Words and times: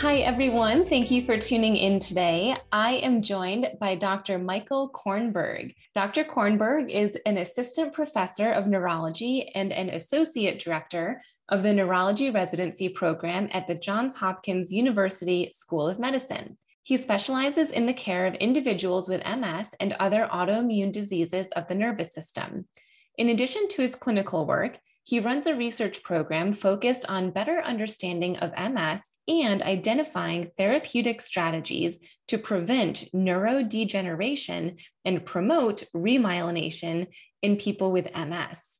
Hi, 0.00 0.18
everyone. 0.18 0.84
Thank 0.84 1.10
you 1.10 1.24
for 1.24 1.36
tuning 1.36 1.74
in 1.74 1.98
today. 1.98 2.56
I 2.70 2.92
am 2.98 3.20
joined 3.20 3.66
by 3.80 3.96
Dr. 3.96 4.38
Michael 4.38 4.90
Kornberg. 4.90 5.74
Dr. 5.96 6.22
Kornberg 6.22 6.88
is 6.88 7.18
an 7.26 7.38
assistant 7.38 7.92
professor 7.92 8.52
of 8.52 8.68
neurology 8.68 9.50
and 9.56 9.72
an 9.72 9.88
associate 9.88 10.60
director 10.60 11.20
of 11.48 11.64
the 11.64 11.72
neurology 11.72 12.30
residency 12.30 12.88
program 12.88 13.48
at 13.52 13.66
the 13.66 13.74
Johns 13.74 14.14
Hopkins 14.14 14.72
University 14.72 15.50
School 15.52 15.88
of 15.88 15.98
Medicine. 15.98 16.56
He 16.84 16.96
specializes 16.96 17.72
in 17.72 17.84
the 17.84 17.92
care 17.92 18.24
of 18.26 18.34
individuals 18.34 19.08
with 19.08 19.26
MS 19.26 19.74
and 19.80 19.94
other 19.94 20.28
autoimmune 20.32 20.92
diseases 20.92 21.48
of 21.56 21.66
the 21.66 21.74
nervous 21.74 22.14
system. 22.14 22.68
In 23.16 23.30
addition 23.30 23.66
to 23.70 23.82
his 23.82 23.96
clinical 23.96 24.46
work, 24.46 24.78
he 25.02 25.18
runs 25.18 25.48
a 25.48 25.56
research 25.56 26.04
program 26.04 26.52
focused 26.52 27.04
on 27.08 27.32
better 27.32 27.60
understanding 27.64 28.36
of 28.36 28.52
MS 28.56 29.02
and 29.28 29.62
identifying 29.62 30.50
therapeutic 30.56 31.20
strategies 31.20 31.98
to 32.28 32.38
prevent 32.38 33.04
neurodegeneration 33.14 34.76
and 35.04 35.24
promote 35.24 35.84
remyelination 35.94 37.06
in 37.42 37.56
people 37.56 37.92
with 37.92 38.14
MS. 38.14 38.78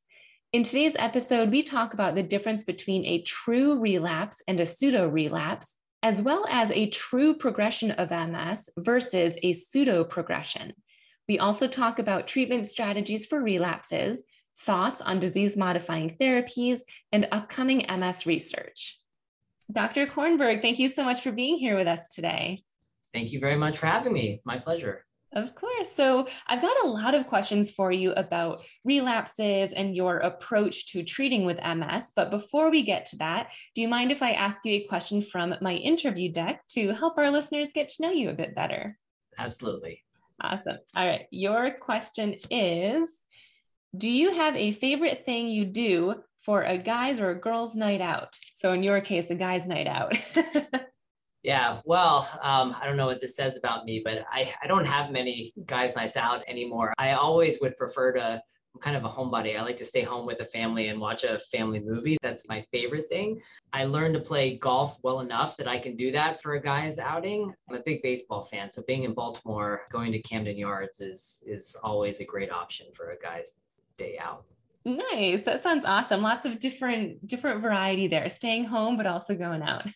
In 0.53 0.65
today's 0.65 0.97
episode, 0.99 1.51
we 1.51 1.63
talk 1.63 1.93
about 1.93 2.15
the 2.15 2.23
difference 2.23 2.65
between 2.65 3.05
a 3.05 3.23
true 3.23 3.79
relapse 3.79 4.43
and 4.49 4.59
a 4.59 4.67
pseudo 4.67 5.07
relapse, 5.07 5.75
as 6.03 6.23
well 6.23 6.47
as 6.49 6.71
a 6.71 6.89
true 6.89 7.35
progression 7.35 7.91
of 7.93 8.11
MS 8.11 8.71
versus 8.79 9.37
a 9.43 9.53
pseudo 9.53 10.05
progression. 10.05 10.73
We 11.29 11.39
also 11.39 11.69
talk 11.69 11.99
about 11.99 12.27
treatment 12.27 12.67
strategies 12.67 13.27
for 13.27 13.43
relapses 13.43 14.23
thoughts 14.61 15.01
on 15.01 15.21
disease 15.21 15.57
modifying 15.57 16.17
therapies, 16.21 16.81
and 17.13 17.29
upcoming 17.33 17.87
MS 17.89 18.27
research. 18.27 18.98
Dr. 19.71 20.07
Kornberg, 20.07 20.63
thank 20.63 20.79
you 20.79 20.89
so 20.89 21.05
much 21.05 21.23
for 21.23 21.33
being 21.33 21.59
here 21.59 21.77
with 21.77 21.87
us 21.87 22.09
today. 22.09 22.63
Thank 23.13 23.33
you 23.33 23.41
very 23.41 23.57
much 23.57 23.79
for 23.79 23.87
having 23.87 24.13
me. 24.13 24.33
It's 24.33 24.47
my 24.47 24.59
pleasure. 24.59 25.05
Of 25.35 25.55
course. 25.55 25.93
So, 25.93 26.27
I've 26.47 26.63
got 26.63 26.85
a 26.85 26.89
lot 26.89 27.15
of 27.15 27.27
questions 27.27 27.71
for 27.71 27.93
you 27.93 28.13
about 28.13 28.65
relapses 28.85 29.75
and 29.75 29.95
your 29.95 30.19
approach 30.19 30.87
to 30.93 31.03
treating 31.03 31.45
with 31.45 31.59
MS. 31.63 32.13
But 32.17 32.31
before 32.31 32.71
we 32.71 32.83
get 32.83 33.05
to 33.07 33.17
that, 33.19 33.51
do 33.75 33.83
you 33.83 33.89
mind 33.89 34.11
if 34.11 34.23
I 34.23 34.33
ask 34.33 34.65
you 34.65 34.75
a 34.75 34.87
question 34.87 35.21
from 35.21 35.55
my 35.61 35.75
interview 35.75 36.33
deck 36.33 36.67
to 36.69 36.95
help 36.95 37.19
our 37.19 37.31
listeners 37.31 37.69
get 37.75 37.91
to 37.91 38.03
know 38.03 38.11
you 38.11 38.31
a 38.31 38.35
bit 38.35 38.55
better? 38.55 38.97
Absolutely. 39.39 40.03
Awesome. 40.41 40.79
All 40.97 41.07
right. 41.07 41.27
Your 41.31 41.73
question 41.73 42.37
is 42.51 43.09
do 43.97 44.09
you 44.09 44.33
have 44.33 44.55
a 44.55 44.73
favorite 44.73 45.25
thing 45.25 45.49
you 45.49 45.65
do 45.65 46.15
for 46.41 46.63
a 46.63 46.79
guy's 46.79 47.21
or 47.21 47.31
a 47.31 47.39
girl's 47.39 47.75
night 47.75 48.01
out? 48.01 48.39
So 48.53 48.71
in 48.71 48.83
your 48.83 49.01
case, 49.01 49.31
a 49.31 49.35
guy's 49.35 49.69
night 49.69 49.87
out. 49.87 50.19
yeah, 51.43 51.81
well, 51.85 52.29
um, 52.43 52.75
I 52.81 52.87
don't 52.87 52.97
know 52.97 53.07
what 53.07 53.21
this 53.21 53.37
says 53.37 53.57
about 53.57 53.85
me, 53.85 54.03
but 54.05 54.25
I, 54.31 54.53
I 54.63 54.67
don't 54.67 54.87
have 54.87 55.11
many 55.11 55.53
guys' 55.67 55.95
nights 55.97 56.17
out 56.17 56.43
anymore. 56.49 56.93
I 56.99 57.13
always 57.13 57.61
would 57.61 57.77
prefer 57.77 58.13
to 58.13 58.43
I'm 58.79 58.81
kind 58.81 58.97
of 58.97 59.05
a 59.05 59.09
homebody. 59.09 59.59
I 59.59 59.63
like 59.63 59.77
to 59.79 59.85
stay 59.85 60.03
home 60.03 60.27
with 60.27 60.39
the 60.39 60.45
family 60.47 60.89
and 60.89 61.01
watch 61.01 61.25
a 61.25 61.39
family 61.51 61.81
movie. 61.81 62.17
That's 62.23 62.49
my 62.49 62.65
favorite 62.71 63.09
thing. 63.09 63.41
I 63.73 63.85
learned 63.85 64.15
to 64.15 64.21
play 64.21 64.57
golf 64.59 64.99
well 65.03 65.21
enough 65.21 65.57
that 65.57 65.67
I 65.67 65.79
can 65.79 65.97
do 65.97 66.13
that 66.13 66.43
for 66.43 66.55
a 66.55 66.63
guy's 66.63 66.99
outing. 66.99 67.53
I'm 67.69 67.77
a 67.77 67.81
big 67.81 68.03
baseball 68.03 68.45
fan, 68.45 68.71
so 68.71 68.83
being 68.87 69.05
in 69.05 69.15
Baltimore, 69.15 69.83
going 69.91 70.13
to 70.13 70.23
Camden 70.23 70.57
Yards 70.57 71.01
is 71.01 71.43
is 71.47 71.77
always 71.83 72.21
a 72.21 72.25
great 72.25 72.53
option 72.53 72.87
for 72.95 73.11
a 73.11 73.19
guy's 73.19 73.63
day 73.97 74.19
out. 74.21 74.45
Nice. 74.89 75.43
That 75.43 75.63
sounds 75.63 75.85
awesome. 75.85 76.23
Lots 76.23 76.47
of 76.47 76.59
different 76.59 77.27
different 77.27 77.61
variety 77.61 78.07
there. 78.07 78.31
Staying 78.31 78.65
home 78.65 78.97
but 78.97 79.07
also 79.07 79.35
going 79.35 79.63
out. 79.63 79.87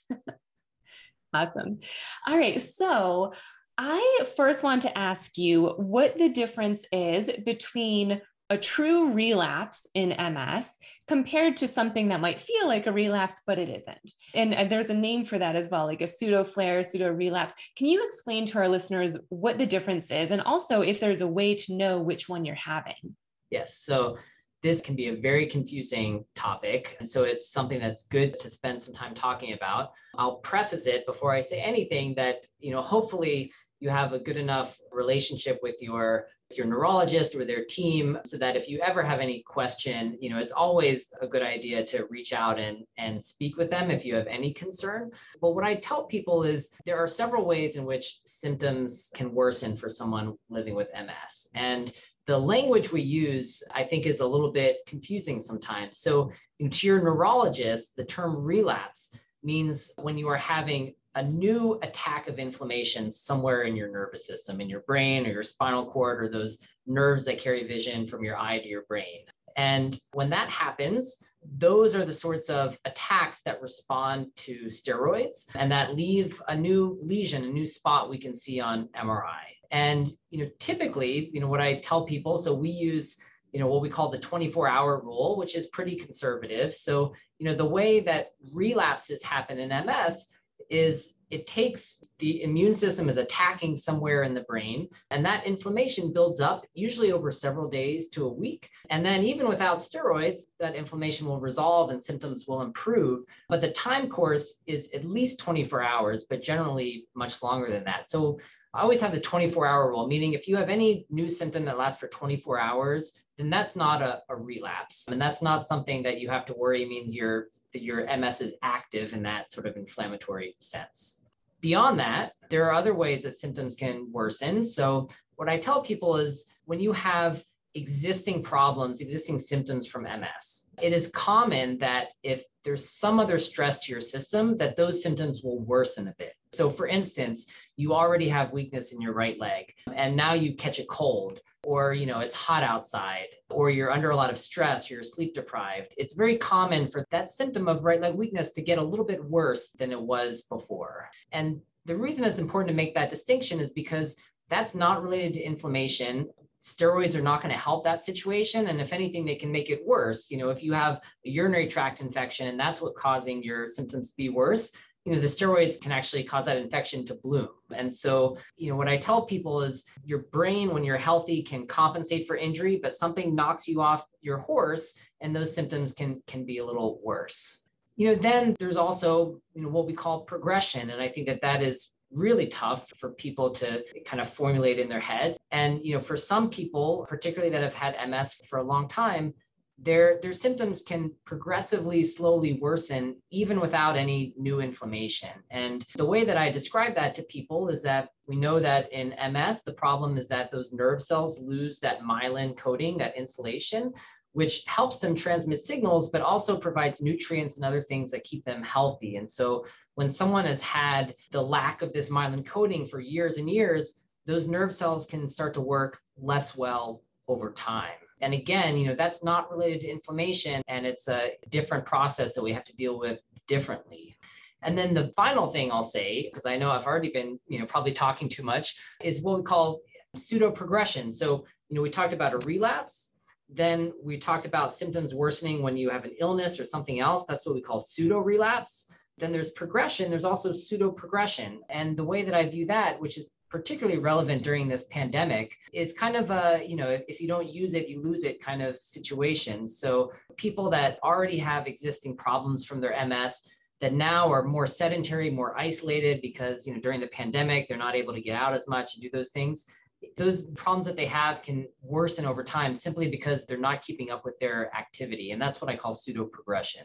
awesome. 1.35 1.81
All 2.27 2.37
right. 2.37 2.61
So, 2.61 3.33
I 3.79 4.25
first 4.37 4.63
want 4.63 4.83
to 4.83 4.97
ask 4.97 5.39
you 5.39 5.69
what 5.79 6.19
the 6.19 6.29
difference 6.29 6.85
is 6.93 7.31
between 7.45 8.21
a 8.51 8.59
true 8.59 9.13
relapse 9.13 9.87
in 9.95 10.11
MS 10.11 10.77
compared 11.09 11.57
to 11.57 11.67
something 11.67 12.09
that 12.09 12.21
might 12.21 12.39
feel 12.39 12.69
like 12.69 12.87
a 12.87 12.93
relapse, 12.93 13.41
but 13.47 13.59
it 13.59 13.71
isn't. 13.71 14.13
And 14.35 14.71
there's 14.71 14.91
a 14.91 14.95
name 14.95 15.25
for 15.25 15.39
that 15.39 15.57
as 15.57 15.71
well, 15.71 15.87
like 15.87 16.03
a 16.03 16.07
pseudo 16.07 16.45
flare, 16.45 16.85
pseudo 16.85 17.11
relapse. 17.11 17.55
Can 17.79 17.87
you 17.87 18.05
explain 18.05 18.45
to 18.47 18.59
our 18.59 18.69
listeners 18.69 19.17
what 19.31 19.57
the 19.57 19.65
difference 19.65 20.11
is? 20.11 20.33
And 20.33 20.43
also, 20.43 20.83
if 20.83 21.01
there's 21.01 21.23
a 21.23 21.27
way 21.27 21.55
to 21.55 21.75
know 21.75 21.99
which 21.99 22.29
one 22.29 22.45
you're 22.45 22.55
having? 22.57 23.17
Yes. 23.51 23.79
So 23.79 24.19
this 24.63 24.81
can 24.81 24.95
be 24.95 25.09
a 25.09 25.17
very 25.17 25.47
confusing 25.47 26.25
topic. 26.37 26.97
And 27.01 27.09
so 27.09 27.25
it's 27.25 27.51
something 27.51 27.81
that's 27.81 28.07
good 28.07 28.39
to 28.41 28.51
spend 28.51 28.81
some 28.81 28.95
time 28.95 29.15
talking 29.15 29.55
about. 29.55 29.93
I'll 30.17 30.37
preface 30.37 30.87
it 30.87 31.05
before 31.07 31.33
I 31.33 31.41
say 31.41 31.61
anything 31.61 32.15
that, 32.15 32.43
you 32.61 32.71
know, 32.71 32.81
hopefully 32.81 33.53
you 33.81 33.91
have 33.91 34.13
a 34.13 34.19
good 34.19 34.37
enough 34.37 34.79
relationship 34.93 35.59
with 35.61 35.75
your 35.81 36.29
with 36.49 36.59
your 36.59 36.67
neurologist 36.69 37.35
or 37.35 37.45
their 37.45 37.65
team 37.65 38.19
so 38.25 38.37
that 38.37 38.57
if 38.57 38.69
you 38.69 38.79
ever 38.81 39.03
have 39.03 39.19
any 39.19 39.43
question, 39.45 40.17
you 40.21 40.31
know, 40.31 40.39
it's 40.39 40.53
always 40.53 41.13
a 41.21 41.27
good 41.27 41.43
idea 41.43 41.85
to 41.87 42.05
reach 42.11 42.33
out 42.33 42.61
and 42.61 42.85
and 42.99 43.21
speak 43.21 43.57
with 43.57 43.71
them 43.71 43.91
if 43.91 44.05
you 44.05 44.15
have 44.15 44.29
any 44.29 44.53
concern. 44.53 45.11
But 45.41 45.55
what 45.55 45.65
I 45.65 45.77
tell 45.77 46.05
people 46.05 46.45
is 46.45 46.71
there 46.87 46.99
are 46.99 47.09
several 47.09 47.45
ways 47.45 47.77
in 47.77 47.85
which 47.85 48.21
symptoms 48.25 49.11
can 49.17 49.35
worsen 49.35 49.77
for 49.77 49.89
someone 49.89 50.35
living 50.49 50.77
with 50.77 50.89
MS. 50.95 51.49
And 51.55 51.93
the 52.27 52.39
language 52.39 52.93
we 52.93 53.03
use, 53.03 53.63
I 53.75 53.85
think, 53.85 54.07
is 54.07 54.21
a 54.21 54.27
little 54.27 54.53
bit 54.53 54.79
confusing 54.87 55.41
sometimes. 55.41 55.99
So, 55.99 56.31
to 56.61 56.87
your 56.87 57.03
neurologist, 57.03 57.97
the 57.97 58.05
term 58.05 58.45
relapse 58.45 59.17
means 59.43 59.93
when 59.97 60.17
you 60.17 60.29
are 60.29 60.37
having 60.37 60.95
a 61.15 61.23
new 61.23 61.79
attack 61.83 62.29
of 62.29 62.39
inflammation 62.39 63.11
somewhere 63.11 63.63
in 63.63 63.77
your 63.77 63.91
nervous 63.91 64.27
system, 64.27 64.61
in 64.61 64.71
your 64.71 64.81
brain 64.81 65.27
or 65.27 65.31
your 65.31 65.43
spinal 65.43 65.91
cord, 65.91 66.23
or 66.23 66.29
those 66.29 66.59
nerves 66.87 67.25
that 67.25 67.39
carry 67.39 67.67
vision 67.67 68.07
from 68.07 68.25
your 68.25 68.39
eye 68.39 68.59
to 68.59 68.69
your 68.69 68.83
brain. 68.83 69.21
And 69.57 69.99
when 70.15 70.31
that 70.31 70.49
happens, 70.49 71.23
those 71.59 71.95
are 71.95 72.05
the 72.05 72.15
sorts 72.15 72.49
of 72.49 72.79
attacks 72.85 73.43
that 73.43 73.61
respond 73.61 74.29
to 74.37 74.67
steroids 74.67 75.47
and 75.55 75.71
that 75.73 75.95
leave 75.95 76.41
a 76.49 76.57
new 76.57 76.99
lesion, 77.03 77.45
a 77.45 77.49
new 77.49 77.67
spot 77.67 78.09
we 78.09 78.19
can 78.19 78.35
see 78.35 78.61
on 78.61 78.89
MRI. 78.97 79.41
And 79.73 80.11
you 80.31 80.45
know, 80.45 80.51
typically, 80.59 81.31
you 81.33 81.41
know, 81.41 81.49
what 81.49 81.61
I 81.61 81.81
tell 81.81 82.07
people, 82.07 82.39
so 82.39 82.55
we 82.55 82.71
use 82.71 83.19
you 83.53 83.61
know 83.61 83.67
what 83.67 83.83
we 83.83 83.91
call 83.91 84.11
the 84.11 84.19
24 84.19 84.67
hour 84.67 85.01
rule 85.01 85.37
which 85.37 85.57
is 85.57 85.67
pretty 85.69 85.97
conservative. 85.97 86.75
So 86.75 87.13
you 87.39 87.47
know 87.47 87.55
the 87.55 87.67
way 87.67 88.01
that 88.01 88.29
relapses 88.55 89.23
happen 89.23 89.59
in 89.59 89.69
ms 89.87 90.33
is 90.71 91.19
it 91.31 91.47
takes 91.47 92.05
the 92.19 92.43
immune 92.43 92.75
system 92.75 93.09
is 93.09 93.17
attacking 93.17 93.77
somewhere 93.77 94.23
in 94.23 94.35
the 94.35 94.43
brain 94.43 94.89
and 95.11 95.25
that 95.25 95.47
inflammation 95.47 96.13
builds 96.13 96.41
up 96.41 96.65
usually 96.75 97.11
over 97.11 97.31
several 97.31 97.69
days 97.69 98.09
to 98.11 98.27
a 98.27 98.33
week. 98.33 98.69
And 98.91 99.05
then 99.05 99.25
even 99.25 99.49
without 99.49 99.79
steroids 99.79 100.43
that 100.61 100.75
inflammation 100.75 101.27
will 101.27 101.41
resolve 101.41 101.91
and 101.91 102.03
symptoms 102.03 102.47
will 102.47 102.63
improve. 102.63 103.25
But 103.49 103.61
the 103.61 103.73
time 103.73 104.09
course 104.09 104.63
is 104.67 104.91
at 104.93 105.05
least 105.05 105.41
24 105.41 105.83
hours 105.83 106.27
but 106.29 106.43
generally 106.43 107.07
much 107.15 107.43
longer 107.43 107.71
than 107.71 107.85
that. 107.85 108.11
So 108.11 108.39
I 108.75 108.81
always 108.81 109.03
have 109.03 109.13
the 109.13 109.21
24 109.21 109.67
hour 109.67 109.91
rule, 109.91 110.07
meaning 110.07 110.33
if 110.33 110.49
you 110.49 110.57
have 110.57 110.71
any 110.71 111.07
new 111.11 111.29
symptom 111.29 111.65
that 111.67 111.77
lasts 111.77 112.01
for 112.01 112.09
24 112.09 112.59
hours, 112.59 113.21
then 113.37 113.51
that's 113.51 113.77
not 113.77 114.01
a, 114.01 114.23
a 114.31 114.37
relapse. 114.37 115.09
And 115.09 115.21
that's 115.21 115.43
not 115.43 115.67
something 115.67 116.03
that 116.05 116.21
you 116.21 116.31
have 116.31 116.47
to 116.47 116.55
worry 116.55 116.87
means 116.87 117.15
your, 117.15 117.49
your 117.75 118.07
MS 118.17 118.41
is 118.41 118.55
active 118.63 119.13
in 119.13 119.23
that 119.25 119.53
sort 119.53 119.67
of 119.67 119.77
inflammatory 119.77 120.57
sense. 120.59 121.21
Beyond 121.61 121.99
that, 122.01 122.33
there 122.49 122.65
are 122.65 122.73
other 122.73 122.95
ways 122.95 123.23
that 123.25 123.37
symptoms 123.37 123.77
can 123.77 124.11
worsen. 124.11 124.65
So, 124.65 125.09
what 125.37 125.49
I 125.49 125.59
tell 125.59 125.83
people 125.83 126.17
is 126.17 126.53
when 126.65 126.81
you 126.81 126.93
have 126.93 127.45
existing 127.75 128.43
problems, 128.43 129.01
existing 129.01 129.39
symptoms 129.39 129.87
from 129.87 130.05
MS, 130.05 130.69
it 130.81 130.93
is 130.93 131.09
common 131.09 131.79
that 131.79 132.09
if 132.23 132.45
there's 132.65 132.89
some 132.89 133.19
other 133.19 133.39
stress 133.39 133.81
to 133.81 133.93
your 133.93 134.01
system, 134.01 134.57
that 134.59 134.77
those 134.77 135.03
symptoms 135.03 135.43
will 135.43 135.61
worsen 135.61 136.09
a 136.09 136.15
bit. 136.19 136.35
So, 136.53 136.71
for 136.71 136.87
instance, 136.87 137.47
you 137.77 137.95
already 137.95 138.29
have 138.29 138.53
weakness 138.53 138.93
in 138.93 139.01
your 139.01 139.15
right 139.15 139.39
leg, 139.39 139.73
and 139.95 140.17
now 140.17 140.35
you 140.35 140.55
catch 140.55 140.79
a 140.79 140.85
cold, 140.87 141.41
or 141.65 141.95
you 141.95 142.07
know 142.07 142.21
it's 142.21 142.35
hot 142.35 142.63
outside, 142.63 143.29
or 143.51 143.71
you're 143.71 143.93
under 143.93 144.11
a 144.11 144.17
lot 144.17 144.31
of 144.31 144.39
stress, 144.39 144.91
you're 144.91 145.03
sleep 145.03 145.35
deprived. 145.35 145.95
It's 145.97 146.15
very 146.15 146.37
common 146.39 146.89
for 146.89 147.07
that 147.11 147.31
symptom 147.31 147.69
of 147.69 147.85
right 147.85 148.01
leg 148.01 148.15
weakness 148.15 148.53
to 148.53 148.63
get 148.63 148.79
a 148.79 148.83
little 148.83 149.07
bit 149.07 149.25
worse 149.25 149.71
than 149.71 149.93
it 149.93 150.01
was 150.01 150.43
before. 150.43 151.09
And 151.33 151.61
the 151.85 151.97
reason 151.97 152.25
it's 152.25 152.39
important 152.39 152.69
to 152.69 152.77
make 152.77 152.95
that 152.95 153.11
distinction 153.11 153.61
is 153.61 153.71
because 153.71 154.17
that's 154.49 154.75
not 154.75 155.03
related 155.03 155.35
to 155.35 155.43
inflammation 155.43 156.29
steroids 156.63 157.17
are 157.17 157.23
not 157.23 157.43
going 157.43 157.53
to 157.53 157.61
help 157.61 157.83
that 157.83 158.05
situation 158.05 158.69
and 158.69 158.81
if 158.81 158.93
anything 158.93 159.25
they 159.25 159.35
can 159.35 159.51
make 159.51 159.69
it 159.69 159.85
worse 159.85 160.31
you 160.31 160.39
know 160.39 160.49
if 160.49 160.63
you 160.63 160.73
have 160.73 161.01
a 161.27 161.29
urinary 161.29 161.67
tract 161.67 162.01
infection 162.01 162.47
and 162.47 162.59
that's 162.59 162.81
what 162.81 162.95
causing 162.95 163.43
your 163.43 163.67
symptoms 163.67 164.11
to 164.11 164.17
be 164.17 164.29
worse 164.29 164.73
you 165.05 165.15
know 165.15 165.21
the 165.21 165.27
steroids 165.27 165.81
can 165.81 165.93
actually 165.93 166.25
cause 166.25 166.47
that 166.47 166.57
infection 166.57 167.05
to 167.07 167.15
bloom. 167.15 167.49
And 167.75 167.93
so 167.93 168.37
you 168.57 168.71
know 168.71 168.77
what 168.77 168.89
i 168.89 168.97
tell 168.97 169.27
people 169.27 169.63
is 169.63 169.85
your 170.05 170.21
brain 170.33 170.73
when 170.73 170.85
you're 170.85 170.97
healthy 170.97 171.43
can 171.43 171.67
compensate 171.67 172.27
for 172.27 172.37
injury 172.37 172.79
but 172.83 172.95
something 172.95 173.35
knocks 173.35 173.67
you 173.67 173.81
off 173.81 174.07
your 174.21 174.39
horse 174.39 174.95
and 175.21 175.35
those 175.35 175.55
symptoms 175.55 175.93
can 175.93 176.23
can 176.27 176.45
be 176.45 176.59
a 176.59 176.65
little 176.65 177.01
worse. 177.03 177.63
You 177.97 178.09
know 178.09 178.23
then 178.23 178.57
there's 178.59 178.77
also 178.77 179.41
you 179.55 179.63
know 179.63 179.69
what 179.69 179.87
we 179.87 179.95
call 179.95 180.23
progression. 180.23 180.91
And 180.91 181.03
i 181.03 181.09
think 181.09 181.27
that 181.27 181.43
that 181.43 181.63
is 181.63 181.93
really 182.13 182.47
tough 182.49 182.89
for 182.99 183.11
people 183.11 183.51
to 183.51 183.83
kind 184.05 184.21
of 184.21 184.33
formulate 184.33 184.79
in 184.79 184.89
their 184.89 185.01
heads. 185.01 185.39
And 185.51 185.85
you 185.85 185.95
know, 185.95 186.01
for 186.01 186.17
some 186.17 186.51
people, 186.51 187.07
particularly 187.09 187.51
that 187.53 187.63
have 187.63 187.75
had 187.75 188.09
MS 188.09 188.35
for 188.49 188.59
a 188.59 188.63
long 188.63 188.89
time, 188.89 189.35
their 189.83 190.21
their 190.23 190.33
symptoms 190.33 190.81
can 190.81 191.11
progressively 191.25 192.05
slowly 192.05 192.55
worsen 192.55 193.17
even 193.31 193.61
without 193.61 193.97
any 193.97 194.33
new 194.37 194.61
inflammation. 194.61 195.31
And 195.51 195.85
the 195.97 196.07
way 196.07 196.25
that 196.25 196.37
I 196.37 196.51
describe 196.51 196.95
that 196.95 197.15
to 197.17 197.23
people 197.25 197.69
is 197.69 197.83
that 197.83 198.11
we 198.27 198.37
know 198.37 198.61
that 198.61 198.93
in 198.93 199.15
MS 199.33 199.65
the 199.65 199.75
problem 199.75 200.17
is 200.17 200.29
that 200.29 200.53
those 200.53 200.73
nerve 200.73 201.03
cells 201.03 201.41
lose 201.41 201.81
that 201.81 202.01
myelin 202.01 202.57
coating, 202.57 202.97
that 202.99 203.17
insulation, 203.17 203.93
which 204.33 204.63
helps 204.67 204.99
them 204.99 205.15
transmit 205.15 205.61
signals, 205.61 206.11
but 206.11 206.23
also 206.23 206.57
provides 206.59 207.03
nutrients 207.03 207.57
and 207.57 207.65
other 207.65 207.83
things 207.83 208.11
that 208.13 208.25
keep 208.25 208.45
them 208.45 208.63
healthy. 208.63 209.17
And 209.17 209.29
so 209.29 209.67
when 209.97 210.09
someone 210.09 210.45
has 210.47 210.63
had 210.63 211.15
the 211.33 211.43
lack 211.43 211.83
of 211.83 211.93
this 211.93 212.09
myelin 212.09 212.47
coating 212.47 212.87
for 212.87 213.01
years 213.01 213.37
and 213.37 213.49
years, 213.49 214.01
those 214.27 214.47
nerve 214.47 214.73
cells 214.73 215.07
can 215.07 215.27
start 215.27 215.55
to 215.55 215.61
work 215.61 215.99
less 216.17 216.57
well 216.57 217.03
over 217.29 217.53
time. 217.53 218.02
And 218.23 218.35
again, 218.35 218.77
you 218.77 218.87
know, 218.87 218.95
that's 218.95 219.23
not 219.23 219.51
related 219.51 219.83
to 219.83 219.91
inflammation 219.91 220.63
and 220.69 220.87
it's 220.87 221.09
a 221.09 221.33
different 221.51 221.85
process 221.85 222.35
that 222.35 222.43
we 222.43 222.53
have 222.53 222.65
to 222.65 222.77
deal 222.77 222.99
with 222.99 223.21
differently. 223.47 224.17
And 224.63 224.79
then 224.79 224.95
the 224.95 225.13
final 225.17 225.51
thing 225.51 225.71
I'll 225.71 225.85
say, 225.85 226.31
because 226.31 226.47
I 226.47 226.57
know 226.57 226.71
I've 226.71 226.87
already 226.87 227.11
been, 227.11 227.37
you 227.49 227.59
know, 227.59 227.67
probably 227.67 227.93
talking 227.93 228.29
too 228.29 228.45
much, 228.45 228.77
is 229.03 229.21
what 229.21 229.37
we 229.37 229.43
call 229.43 229.81
pseudo 230.17 230.51
progression. 230.51 231.11
So, 231.11 231.45
you 231.69 231.77
know, 231.77 231.83
we 231.83 231.91
talked 231.91 232.13
about 232.13 232.33
a 232.33 232.47
relapse 232.47 233.13
then 233.55 233.93
we 234.03 234.19
talked 234.19 234.47
about 234.47 234.73
symptoms 234.73 235.15
worsening 235.15 235.63
when 235.63 235.77
you 235.77 235.91
have 235.91 236.05
an 236.05 236.17
illness 236.21 236.59
or 236.59 236.65
something 236.65 237.01
else. 237.01 237.27
That's 237.27 237.45
what 237.45 237.55
we 237.55 237.61
call 237.61 237.81
pseudo 237.81 238.19
relapse. 238.19 238.91
Then 239.19 239.33
there's 239.33 239.51
progression. 239.51 240.11
There's 240.11 240.25
also 240.25 240.53
pseudo 240.53 240.91
progression. 240.91 241.61
And 241.69 241.97
the 241.97 242.05
way 242.05 242.23
that 242.25 242.35
I 242.35 242.49
view 242.49 242.67
that, 242.67 243.01
which 243.01 243.19
is 243.19 243.33
particularly 243.53 243.99
relevant 243.99 244.43
during 244.43 244.67
this 244.67 244.85
pandemic, 244.85 245.59
is 245.75 245.93
kind 245.93 246.17
of 246.17 246.31
a, 246.31 246.65
you 246.67 246.75
know, 246.75 246.99
if 247.07 247.21
you 247.21 247.29
don't 247.29 247.53
use 247.53 247.75
it, 247.75 247.87
you 247.87 248.01
lose 248.01 248.25
it 248.25 248.43
kind 248.43 248.63
of 248.63 248.79
situation. 248.79 249.69
So 249.69 250.11
people 250.39 250.71
that 250.71 250.99
already 251.05 251.37
have 251.37 251.67
existing 251.67 252.17
problems 252.17 252.65
from 252.65 252.81
their 252.81 252.97
MS 253.07 253.47
that 253.83 253.93
now 253.93 254.33
are 254.33 254.43
more 254.43 254.67
sedentary, 254.67 255.29
more 255.29 255.55
isolated 255.59 256.23
because, 256.23 256.67
you 256.67 256.73
know, 256.73 256.81
during 256.81 257.01
the 257.01 257.09
pandemic, 257.09 257.69
they're 257.69 257.77
not 257.77 257.95
able 257.95 258.15
to 258.15 258.23
get 258.23 258.41
out 258.41 258.55
as 258.55 258.67
much 258.69 258.95
and 258.95 259.03
do 259.03 259.11
those 259.13 259.33
things 259.33 259.69
those 260.17 260.47
problems 260.57 260.85
that 260.85 260.97
they 260.97 261.07
have 261.07 261.43
can 261.43 261.65
worsen 261.81 262.27
over 262.27 262.43
time 262.43 262.75
simply 262.75 263.09
because 263.09 263.47
they're 263.47 263.57
not 263.57 263.83
keeping 263.83 264.11
up 264.11 264.25
with 264.25 264.37
their 264.41 264.75
activity. 264.77 265.31
And 265.31 265.41
that's 265.41 265.61
what 265.61 265.71
I 265.71 265.77
call 265.77 265.95
pseudo 265.95 266.25
progression. 266.25 266.83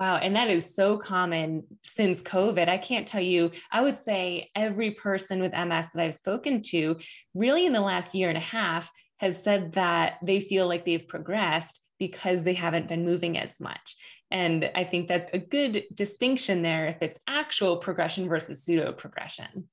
Wow. 0.00 0.16
And 0.16 0.34
that 0.34 0.48
is 0.48 0.74
so 0.74 0.96
common 0.96 1.64
since 1.84 2.22
COVID. 2.22 2.70
I 2.70 2.78
can't 2.78 3.06
tell 3.06 3.20
you, 3.20 3.50
I 3.70 3.82
would 3.82 3.98
say 3.98 4.50
every 4.56 4.92
person 4.92 5.42
with 5.42 5.52
MS 5.52 5.88
that 5.92 6.02
I've 6.02 6.14
spoken 6.14 6.62
to, 6.68 6.96
really 7.34 7.66
in 7.66 7.74
the 7.74 7.82
last 7.82 8.14
year 8.14 8.30
and 8.30 8.38
a 8.38 8.40
half, 8.40 8.90
has 9.18 9.44
said 9.44 9.72
that 9.74 10.14
they 10.22 10.40
feel 10.40 10.66
like 10.66 10.86
they've 10.86 11.06
progressed 11.06 11.82
because 11.98 12.44
they 12.44 12.54
haven't 12.54 12.88
been 12.88 13.04
moving 13.04 13.36
as 13.36 13.60
much. 13.60 13.96
And 14.30 14.70
I 14.74 14.84
think 14.84 15.06
that's 15.06 15.28
a 15.34 15.38
good 15.38 15.84
distinction 15.92 16.62
there 16.62 16.88
if 16.88 17.02
it's 17.02 17.20
actual 17.26 17.76
progression 17.76 18.26
versus 18.26 18.64
pseudo 18.64 18.92
progression. 18.92 19.68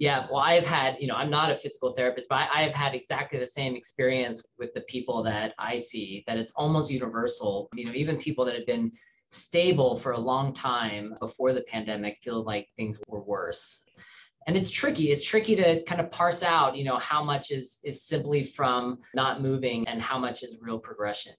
Yeah, 0.00 0.26
well, 0.32 0.40
I've 0.40 0.66
had, 0.66 0.96
you 0.98 1.06
know, 1.06 1.14
I'm 1.14 1.30
not 1.30 1.52
a 1.52 1.54
physical 1.54 1.92
therapist, 1.92 2.28
but 2.28 2.48
I, 2.52 2.62
have 2.62 2.74
had 2.74 2.94
exactly 2.94 3.38
the 3.38 3.46
same 3.46 3.76
experience 3.76 4.44
with 4.58 4.72
the 4.74 4.80
people 4.88 5.22
that 5.24 5.54
I 5.58 5.76
see, 5.76 6.24
that 6.26 6.38
it's 6.38 6.52
almost 6.56 6.90
universal. 6.90 7.68
You 7.74 7.84
know, 7.84 7.92
even 7.92 8.16
people 8.16 8.44
that 8.46 8.56
have 8.56 8.66
been 8.66 8.90
stable 9.30 9.96
for 9.96 10.12
a 10.12 10.18
long 10.18 10.52
time 10.52 11.14
before 11.20 11.52
the 11.52 11.62
pandemic 11.62 12.18
feel 12.22 12.42
like 12.42 12.68
things 12.76 13.00
were 13.08 13.22
worse. 13.22 13.84
And 14.46 14.56
it's 14.56 14.70
tricky. 14.70 15.12
It's 15.12 15.24
tricky 15.24 15.54
to 15.56 15.84
kind 15.84 16.00
of 16.00 16.10
parse 16.10 16.42
out, 16.42 16.76
you 16.76 16.84
know, 16.84 16.96
how 16.96 17.22
much 17.22 17.50
is 17.50 17.78
is 17.84 18.02
simply 18.02 18.44
from 18.44 18.98
not 19.14 19.40
moving 19.40 19.86
and 19.86 20.00
how 20.00 20.18
much 20.18 20.42
is 20.42 20.58
real 20.60 20.78
progression. 20.78 21.34